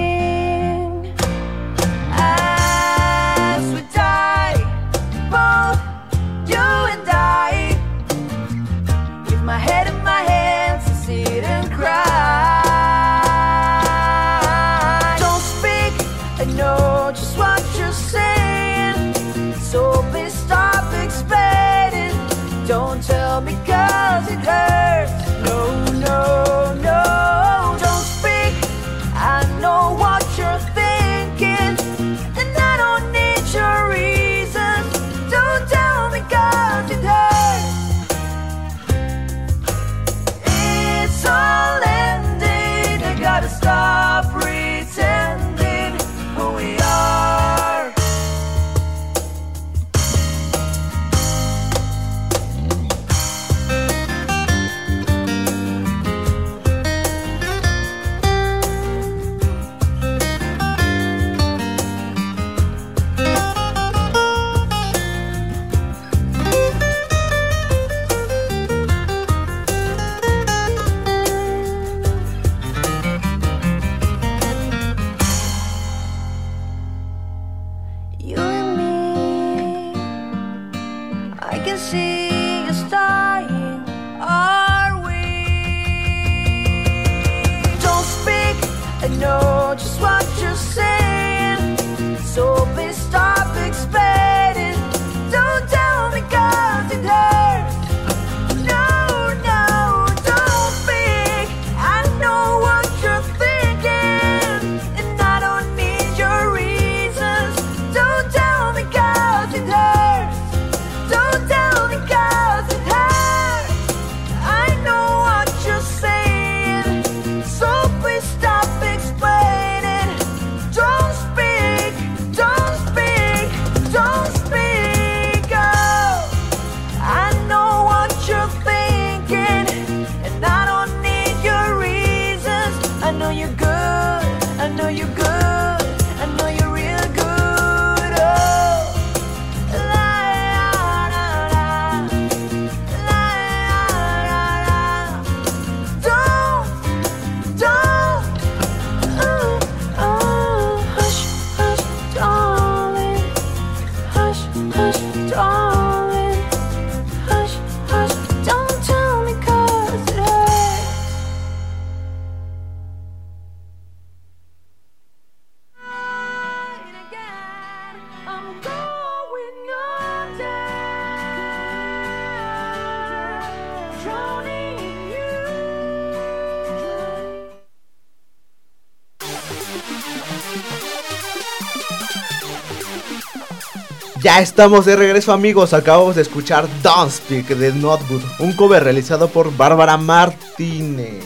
[184.33, 189.29] Ya estamos de regreso amigos, acabamos de escuchar Don't Speak de Notwood, un cover realizado
[189.29, 191.23] por Bárbara Martínez.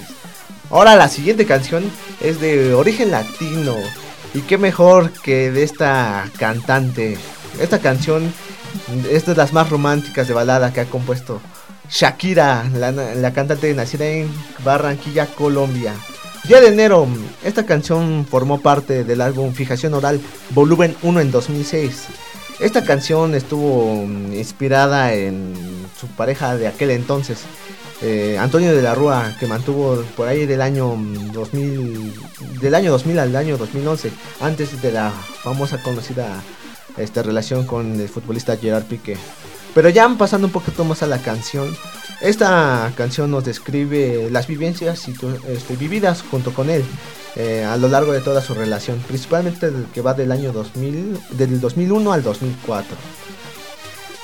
[0.70, 1.84] Ahora la siguiente canción
[2.20, 3.76] es de origen latino
[4.34, 7.16] y qué mejor que de esta cantante.
[7.60, 8.34] Esta canción
[9.08, 11.40] es de las más románticas de balada que ha compuesto
[11.88, 14.28] Shakira, la, la cantante nacida en
[14.64, 15.94] Barranquilla, Colombia.
[16.42, 17.06] Día de enero,
[17.44, 22.08] esta canción formó parte del álbum Fijación Oral, volumen 1 en 2006.
[22.58, 25.54] Esta canción estuvo mm, inspirada en
[25.98, 27.40] su pareja de aquel entonces,
[28.02, 32.12] eh, Antonio de la Rúa, que mantuvo por ahí del año mm, 2000,
[32.60, 36.42] del año 2000 al año 2011, antes de la famosa conocida
[36.96, 39.16] esta relación con el futbolista Gerard Piqué.
[39.74, 41.76] Pero ya pasando un poquito más a la canción,
[42.22, 46.82] esta canción nos describe las vivencias situ- este, vividas junto con él
[47.36, 51.18] eh, a lo largo de toda su relación, principalmente el que va del año 2000,
[51.30, 52.96] del 2001 al 2004.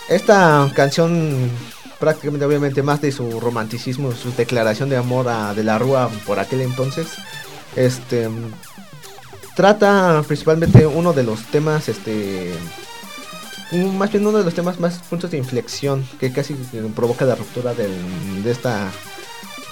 [0.08, 1.50] Esta canción
[2.00, 6.40] prácticamente obviamente más de su romanticismo, su declaración de amor a De la Rúa por
[6.40, 7.06] aquel entonces,
[7.76, 8.28] este
[9.54, 12.52] trata principalmente uno de los temas este
[13.94, 16.54] más bien uno de los temas más puntos de inflexión que casi
[16.96, 18.90] provoca la ruptura del- de esta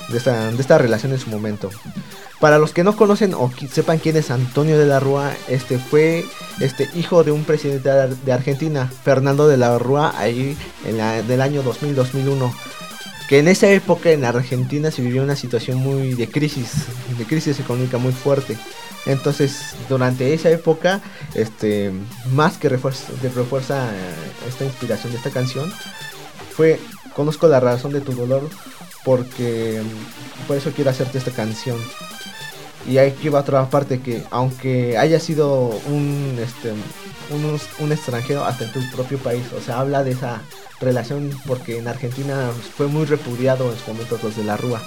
[0.09, 1.71] de esta de esta relación en su momento.
[2.41, 6.25] Para los que no conocen o sepan quién es Antonio de la Rúa, este fue
[6.59, 10.97] este hijo de un presidente de Ar- de Argentina, Fernando de la Rúa, ahí en
[10.97, 12.51] la, del año 2000-2001.
[13.29, 16.73] Que en esa época en Argentina se vivía una situación muy de crisis,
[17.19, 18.57] de crisis económica muy fuerte.
[19.07, 21.01] Entonces, durante esa época,
[21.35, 21.93] este,
[22.33, 24.15] más que refuerza eh,
[24.49, 25.71] esta inspiración de esta canción,
[26.57, 26.81] fue
[27.15, 28.49] Conozco la razón de tu dolor
[29.05, 31.77] porque mm, por eso quiero hacerte esta canción.
[32.89, 36.73] Y aquí va otra parte que aunque haya sido un este
[37.31, 40.43] un, un extranjero hasta en tu propio país, o sea, habla de esa
[40.81, 44.81] relación porque en Argentina fue muy repudiado en su momento los de la Rúa.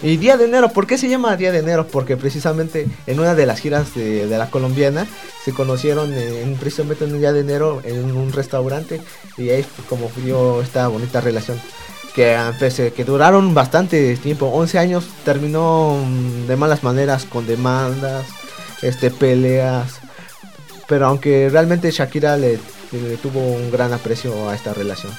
[0.00, 1.88] Y Día de Enero, ¿por qué se llama Día de Enero?
[1.88, 5.08] Porque precisamente en una de las giras de, de la colombiana
[5.44, 9.00] se conocieron en, precisamente en un Día de Enero en un restaurante
[9.36, 11.60] y ahí como dio esta bonita relación.
[12.18, 18.26] Que ah, que duraron bastante tiempo, 11 años, terminó mm, de malas maneras con demandas,
[18.82, 20.00] este peleas.
[20.88, 22.58] Pero aunque realmente Shakira le,
[23.22, 25.12] tuvo un gran aprecio a esta relación.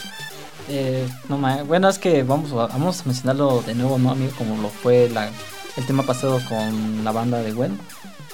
[0.67, 4.33] Eh, no bueno, es que vamos, vamos a mencionarlo de nuevo, ¿no, amigo?
[4.37, 7.79] Como lo fue el tema pasado con la banda de Gwen.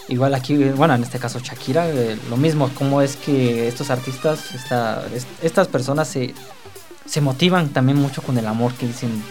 [0.07, 4.55] Igual aquí, bueno, en este caso Shakira, eh, lo mismo, como es que estos artistas,
[4.55, 6.33] esta, es- estas personas se,
[7.05, 9.23] se motivan también mucho con el amor, que dicen,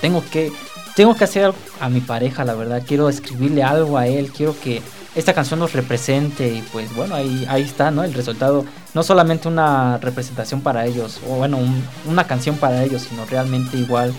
[0.00, 0.52] tengo que,
[0.94, 4.82] tengo que hacer a mi pareja, la verdad, quiero escribirle algo a él, quiero que
[5.14, 8.04] esta canción nos represente y pues bueno, ahí, ahí está, ¿no?
[8.04, 13.06] El resultado, no solamente una representación para ellos, o bueno, un- una canción para ellos,
[13.08, 14.12] sino realmente igual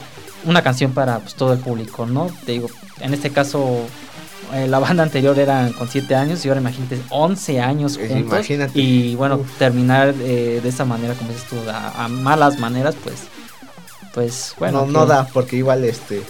[0.43, 2.31] una canción para pues, todo el público, ¿no?
[2.45, 2.67] Te digo,
[2.99, 3.81] en este caso
[4.53, 8.79] eh, la banda anterior eran con 7 años y ahora imagínate 11 años juntos imagínate.
[8.79, 9.57] y bueno, Uf.
[9.57, 13.23] terminar eh, de esa manera, como dices tú, a, a malas maneras, pues,
[14.13, 14.85] pues bueno.
[14.85, 16.21] no, no da, porque igual este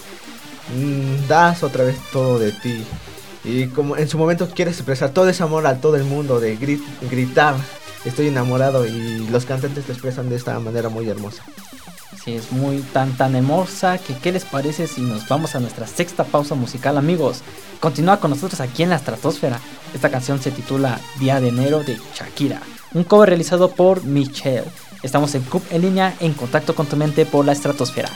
[0.76, 2.84] mm, das otra vez todo de ti.
[3.44, 6.58] Y como en su momento quieres expresar todo ese amor a todo el mundo, de
[6.60, 7.56] grit- gritar,
[8.04, 11.44] estoy enamorado, y los cantantes lo expresan de esta manera muy hermosa.
[12.28, 16.26] Es muy tan tan hermosa que qué les parece si nos vamos a nuestra sexta
[16.26, 17.42] pausa musical, amigos.
[17.80, 19.62] Continúa con nosotros aquí en la estratosfera.
[19.94, 22.62] Esta canción se titula Día de enero de Shakira,
[22.94, 24.66] un cover realizado por Michelle.
[25.04, 28.10] Estamos en CUP en línea en contacto con tu mente por la estratosfera.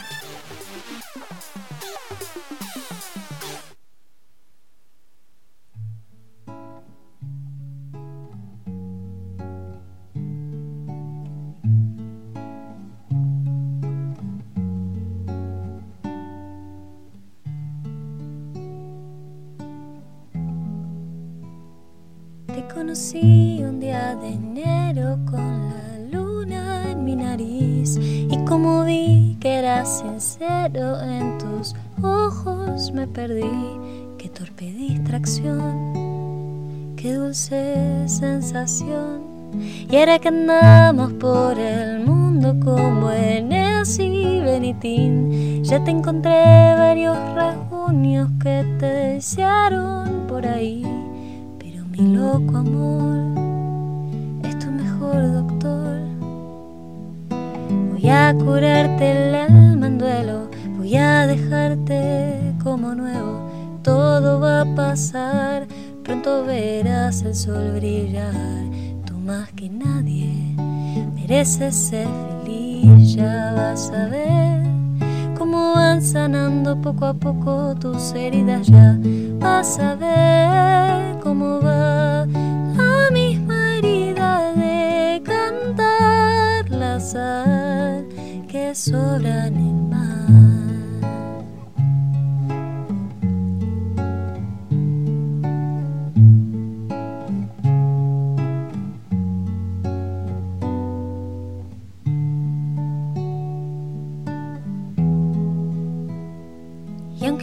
[29.85, 33.49] Sincero en tus ojos me perdí.
[34.17, 35.93] Qué torpe distracción,
[36.95, 39.31] qué dulce sensación.
[39.89, 45.63] Y era que andamos por el mundo como Eneas y Benitín.
[45.63, 50.85] Ya te encontré varios rasguños que te desearon por ahí.
[51.59, 53.17] Pero mi loco amor
[54.43, 55.99] es tu mejor doctor.
[57.91, 59.35] Voy a curarte el
[64.65, 65.67] pasar,
[66.03, 68.33] pronto verás el sol brillar.
[69.05, 70.55] Tú más que nadie
[71.13, 72.07] mereces ser
[72.43, 74.63] feliz, ya vas a ver
[75.37, 78.97] cómo van sanando poco a poco tus heridas ya.
[79.39, 88.07] Vas a ver cómo va la misma herida de cantar la sal
[88.47, 89.50] que sobra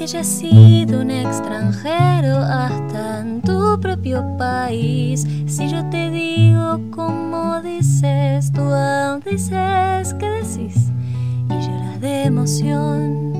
[0.08, 8.50] haya sido un extranjero hasta en tu propio país, si yo te digo como dices,
[8.52, 8.62] tú
[9.30, 10.90] dices que decís
[11.50, 13.34] y lloras de emoción,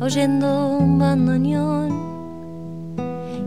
[0.00, 2.96] oyendo un bandoneón.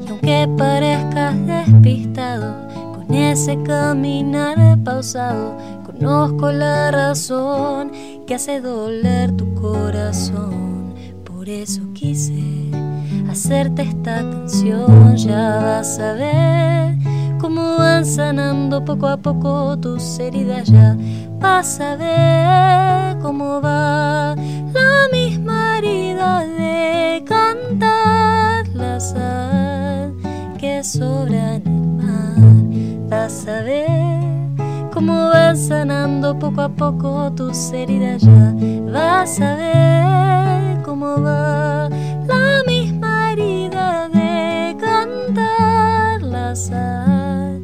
[0.05, 7.91] Y aunque parezcas despistado con ese caminar pausado, conozco la razón
[8.27, 10.93] que hace doler tu corazón.
[11.25, 11.88] Por eso
[13.29, 15.15] hacerte esta canción.
[15.15, 16.97] Ya vas a ver
[17.39, 20.67] cómo van sanando poco a poco tus heridas.
[20.67, 20.97] Ya
[21.39, 24.35] vas a ver cómo va
[24.73, 30.15] la misma herida de cantar la sal
[30.57, 33.09] que sobra en el mar.
[33.09, 38.55] Vas a ver cómo van sanando poco a poco tus heridas ya.
[38.91, 41.88] Vas a ver cómo va
[42.39, 47.61] la misma herida de cantar la sal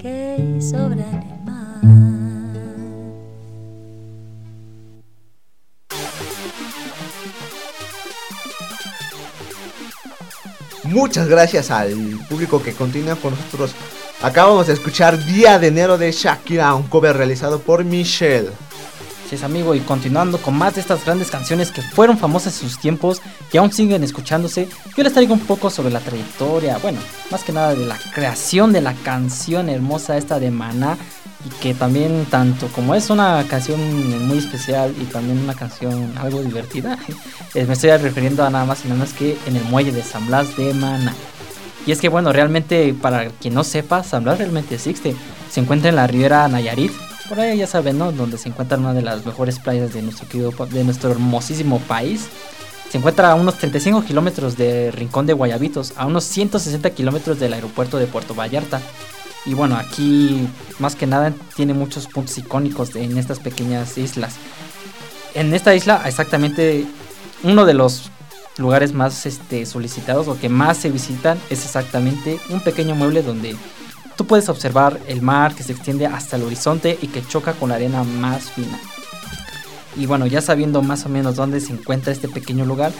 [0.00, 1.80] que sobra en el mar.
[10.84, 11.94] Muchas gracias al
[12.28, 13.74] público que continúa con nosotros.
[14.22, 18.50] Acabamos de escuchar Día de Enero de Shakira, un cover realizado por Michelle.
[19.42, 23.20] Amigo, y continuando con más de estas grandes canciones que fueron famosas en sus tiempos,
[23.50, 27.52] que aún siguen escuchándose, yo les traigo un poco sobre la trayectoria, bueno, más que
[27.52, 30.96] nada de la creación de la canción hermosa esta de Maná,
[31.44, 36.42] y que también tanto como es una canción muy especial y también una canción algo
[36.42, 36.98] divertida,
[37.54, 40.02] eh, me estoy refiriendo a nada más y nada más que en el muelle de
[40.02, 41.14] San Blas de Maná.
[41.86, 45.14] Y es que bueno, realmente para quien no sepa, San Blas realmente existe.
[45.50, 46.92] Se encuentra en la ribera Nayarit,
[47.28, 48.12] por ahí ya saben, ¿no?
[48.12, 52.28] Donde se encuentra una de las mejores playas de nuestro, de nuestro hermosísimo país.
[52.90, 57.52] Se encuentra a unos 35 kilómetros de Rincón de Guayabitos, a unos 160 kilómetros del
[57.52, 58.80] aeropuerto de Puerto Vallarta.
[59.46, 60.48] Y bueno, aquí
[60.78, 64.36] más que nada tiene muchos puntos icónicos en estas pequeñas islas.
[65.34, 66.86] En esta isla, exactamente
[67.42, 68.10] uno de los
[68.58, 73.56] lugares más este, solicitados o que más se visitan es exactamente un pequeño mueble donde
[74.16, 77.68] tú puedes observar el mar que se extiende hasta el horizonte y que choca con
[77.68, 78.78] la arena más fina.
[79.96, 82.92] Y bueno, ya sabiendo más o menos dónde se encuentra este pequeño lugar,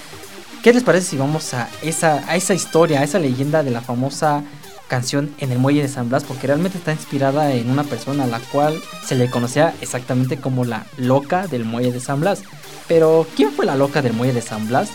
[0.63, 3.81] ¿qué les parece si vamos a esa, a esa historia, a esa leyenda de la
[3.81, 4.45] famosa
[4.87, 6.25] canción en el muelle de San Blas?
[6.25, 10.65] Porque realmente está inspirada en una persona a la cual se le conocía exactamente como
[10.65, 12.43] la loca del muelle de San Blas.
[12.87, 14.91] Pero, ¿quién fue la loca del muelle de San Blas?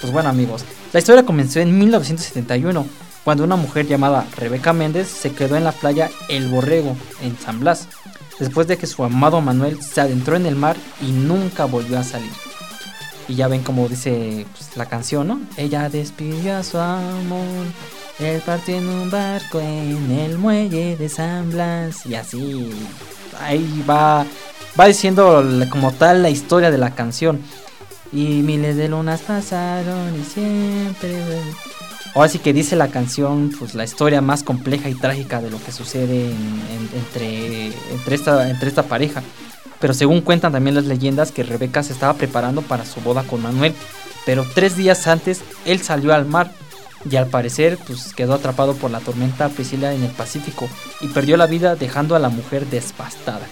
[0.00, 2.84] Pues bueno amigos, la historia comenzó en 1971,
[3.24, 7.60] cuando una mujer llamada Rebeca Méndez se quedó en la playa El Borrego, en San
[7.60, 7.88] Blas,
[8.38, 12.04] después de que su amado Manuel se adentró en el mar y nunca volvió a
[12.04, 12.32] salir.
[13.28, 15.40] Y ya ven como dice pues, la canción, ¿no?
[15.56, 17.66] Ella despidió a su amor,
[18.18, 22.70] él partió en un barco en el muelle de San Blas, y así,
[23.40, 24.26] ahí va,
[24.78, 27.40] va diciendo como tal la historia de la canción.
[28.12, 31.14] Y miles de lunas pasaron y siempre...
[32.14, 35.62] Ahora sí que dice la canción, pues la historia más compleja y trágica de lo
[35.62, 37.68] que sucede en- en- entre,
[38.66, 39.22] esta, pareja.
[39.80, 43.42] Pero según cuentan también las leyendas que Rebeca se estaba preparando para su boda con
[43.42, 43.74] Manuel.
[44.26, 46.52] Pero tres días antes él salió al mar
[47.10, 50.68] y al parecer pues quedó atrapado por la tormenta Priscila en el Pacífico
[51.00, 53.46] y perdió la vida dejando a la mujer devastada.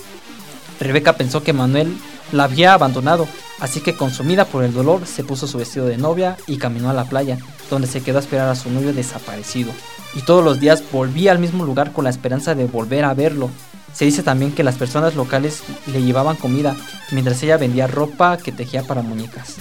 [0.78, 1.96] Rebeca pensó que Manuel
[2.32, 3.26] la había abandonado,
[3.60, 6.94] así que consumida por el dolor se puso su vestido de novia y caminó a
[6.94, 9.72] la playa, donde se quedó a esperar a su novio desaparecido.
[10.14, 13.50] Y todos los días volvía al mismo lugar con la esperanza de volver a verlo.
[13.92, 15.62] Se dice también que las personas locales
[15.92, 16.76] le llevaban comida,
[17.12, 19.56] mientras ella vendía ropa que tejía para muñecas.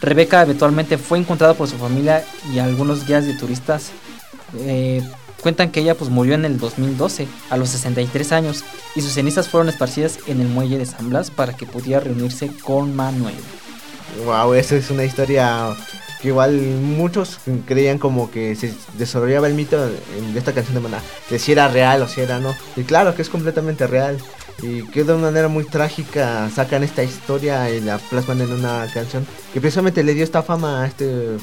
[0.00, 3.90] Rebeca eventualmente fue encontrada por su familia y algunos guías de turistas
[4.58, 5.02] eh,
[5.40, 8.64] cuentan que ella pues murió en el 2012 a los 63 años
[8.94, 12.50] y sus cenizas fueron esparcidas en el muelle de San Blas para que pudiera reunirse
[12.62, 13.34] con Manuel.
[14.24, 15.74] Wow, esa es una historia
[16.20, 19.82] que igual muchos creían como que se desarrollaba el mito
[20.18, 22.54] en esta canción de Maná, de si era real o si era no.
[22.76, 24.18] Y claro que es completamente real.
[24.62, 28.86] Y que de una manera muy trágica sacan esta historia y la plasman en una
[28.92, 31.38] canción que precisamente le dio esta fama a este,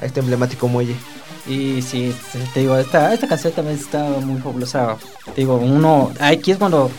[0.00, 0.94] a este emblemático muelle.
[1.46, 2.14] Y sí,
[2.54, 4.96] te digo, esta, esta canción también está muy fabulosa.
[5.34, 6.90] Te digo, uno, aquí es cuando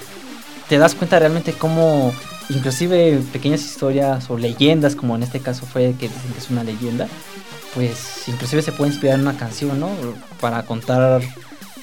[0.68, 2.12] te das cuenta realmente cómo,
[2.50, 6.64] inclusive pequeñas historias o leyendas, como en este caso fue que dicen que es una
[6.64, 7.08] leyenda,
[7.74, 9.90] pues inclusive se puede inspirar en una canción, ¿no?
[10.42, 11.22] Para contar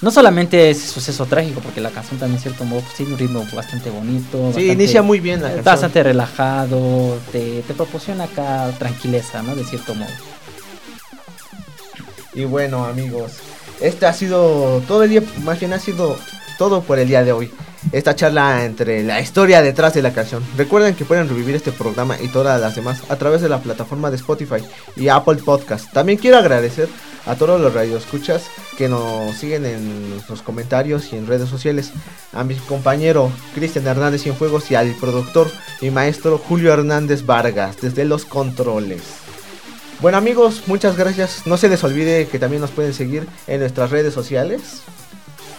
[0.03, 3.19] no solamente ese suceso trágico, porque la canción también, en cierto modo, pues, tiene un
[3.19, 4.33] ritmo bastante bonito.
[4.39, 5.65] Sí, bastante- inicia muy bien la canción.
[5.65, 9.55] Bastante relajado, te, te proporciona acá tranquileza, ¿no?
[9.57, 10.09] De cierto modo.
[12.41, 13.33] Y bueno amigos,
[13.83, 16.17] este ha sido todo el día, más bien ha sido
[16.57, 17.51] todo por el día de hoy.
[17.93, 20.43] Esta charla entre la historia detrás de la canción.
[20.57, 24.09] Recuerden que pueden revivir este programa y todas las demás a través de la plataforma
[24.11, 24.65] de Spotify
[24.97, 25.93] y Apple Podcast.
[25.93, 26.89] También quiero agradecer
[27.27, 28.45] a todos los radioescuchas
[28.79, 31.93] que nos siguen en los comentarios y en redes sociales.
[32.33, 35.51] A mi compañero Cristian Hernández Cienfuegos y al productor
[35.83, 39.03] y maestro Julio Hernández Vargas desde los controles.
[40.01, 41.47] Bueno amigos, muchas gracias.
[41.47, 44.81] No se les olvide que también nos pueden seguir en nuestras redes sociales.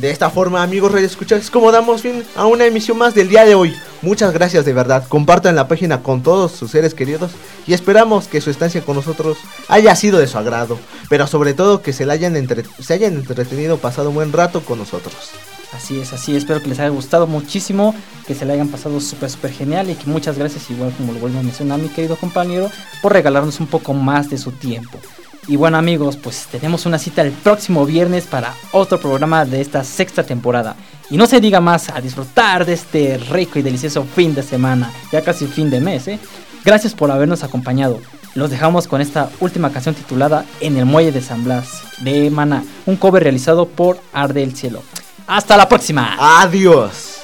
[0.00, 3.30] De esta forma, amigos Radio Escuchas, es como damos fin a una emisión más del
[3.30, 3.74] día de hoy.
[4.02, 5.06] Muchas gracias de verdad.
[5.08, 7.30] Compartan la página con todos sus seres queridos
[7.66, 9.38] y esperamos que su estancia con nosotros
[9.68, 10.78] haya sido de su agrado,
[11.08, 12.34] pero sobre todo que se, la hayan
[12.78, 15.14] se hayan entretenido, pasado un buen rato con nosotros.
[15.72, 16.36] Así es, así.
[16.36, 17.94] Espero que les haya gustado muchísimo,
[18.26, 21.20] que se le hayan pasado súper, súper genial y que muchas gracias, igual como lo
[21.20, 22.70] vuelvo a mencionar mi querido compañero,
[23.00, 24.98] por regalarnos un poco más de su tiempo.
[25.48, 29.84] Y bueno amigos, pues tenemos una cita el próximo viernes para otro programa de esta
[29.84, 30.74] sexta temporada.
[31.08, 34.90] Y no se diga más a disfrutar de este rico y delicioso fin de semana,
[35.12, 36.18] ya casi fin de mes, ¿eh?
[36.64, 38.00] Gracias por habernos acompañado.
[38.34, 41.68] Los dejamos con esta última canción titulada En el Muelle de San Blas
[41.98, 44.82] de Mana, un cover realizado por Arde el Cielo.
[45.28, 46.16] Hasta la próxima.
[46.18, 47.15] Adiós.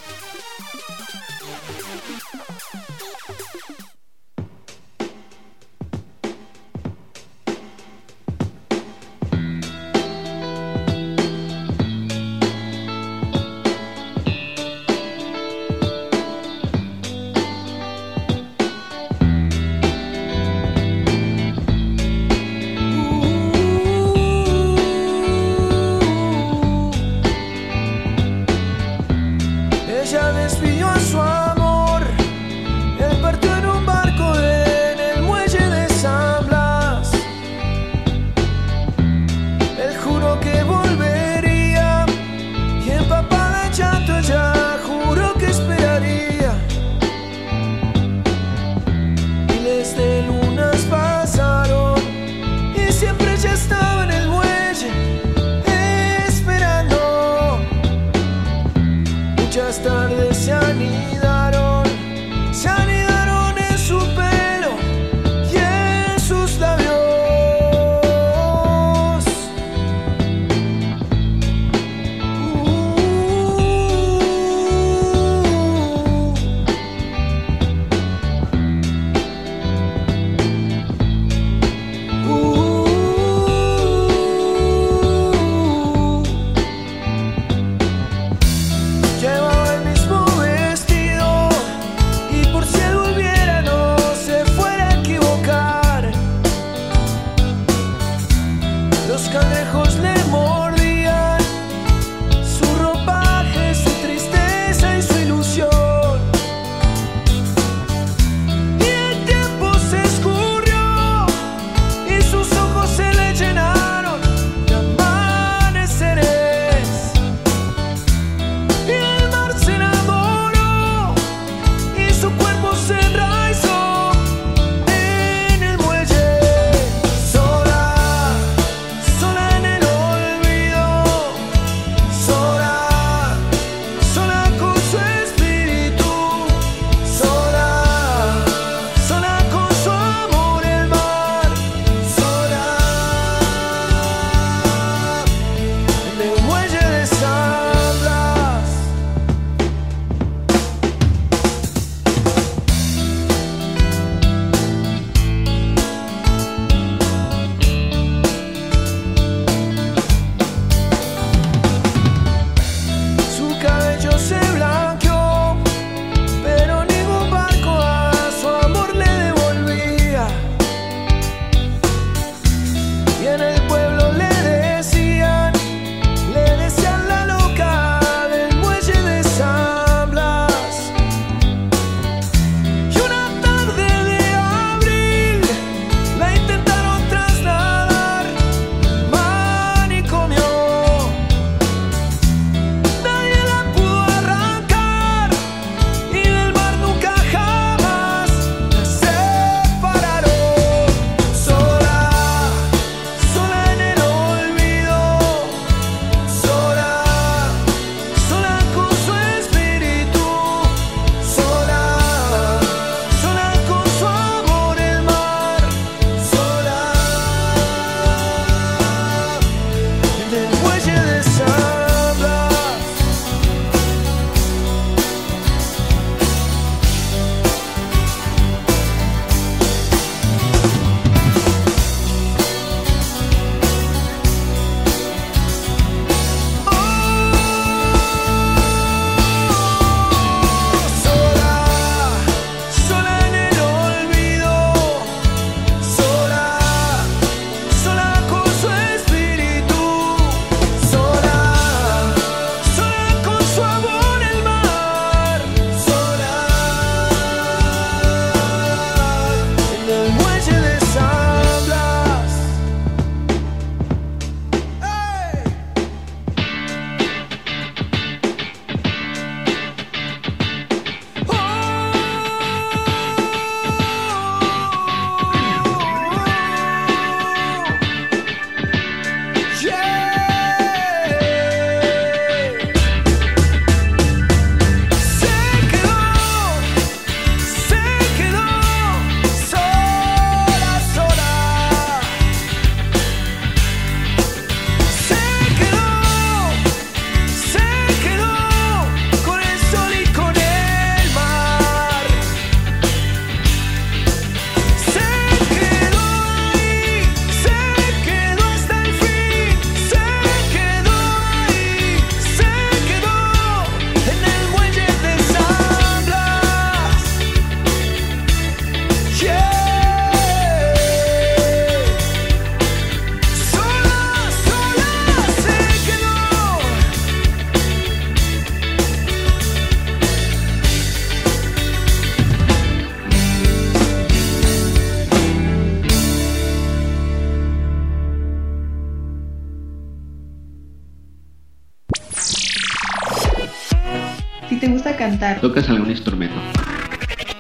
[345.23, 346.35] Cantar, ¿Tocas algún instrumento?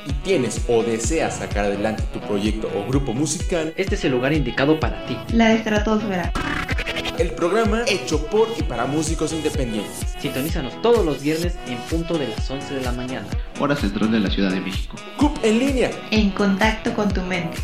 [0.06, 4.32] y tienes o deseas sacar adelante tu proyecto o grupo musical, Este es el lugar
[4.32, 5.16] indicado para ti.
[5.32, 6.32] la estratosfera.
[7.18, 10.06] el programa hecho por y para músicos independientes.
[10.20, 13.26] Sintonízanos todos los viernes en punto de las 11 de la mañana.
[13.60, 14.96] Hora central de la Ciudad de México.
[15.18, 15.90] CUP en línea.
[16.10, 17.58] En contacto con tu mente.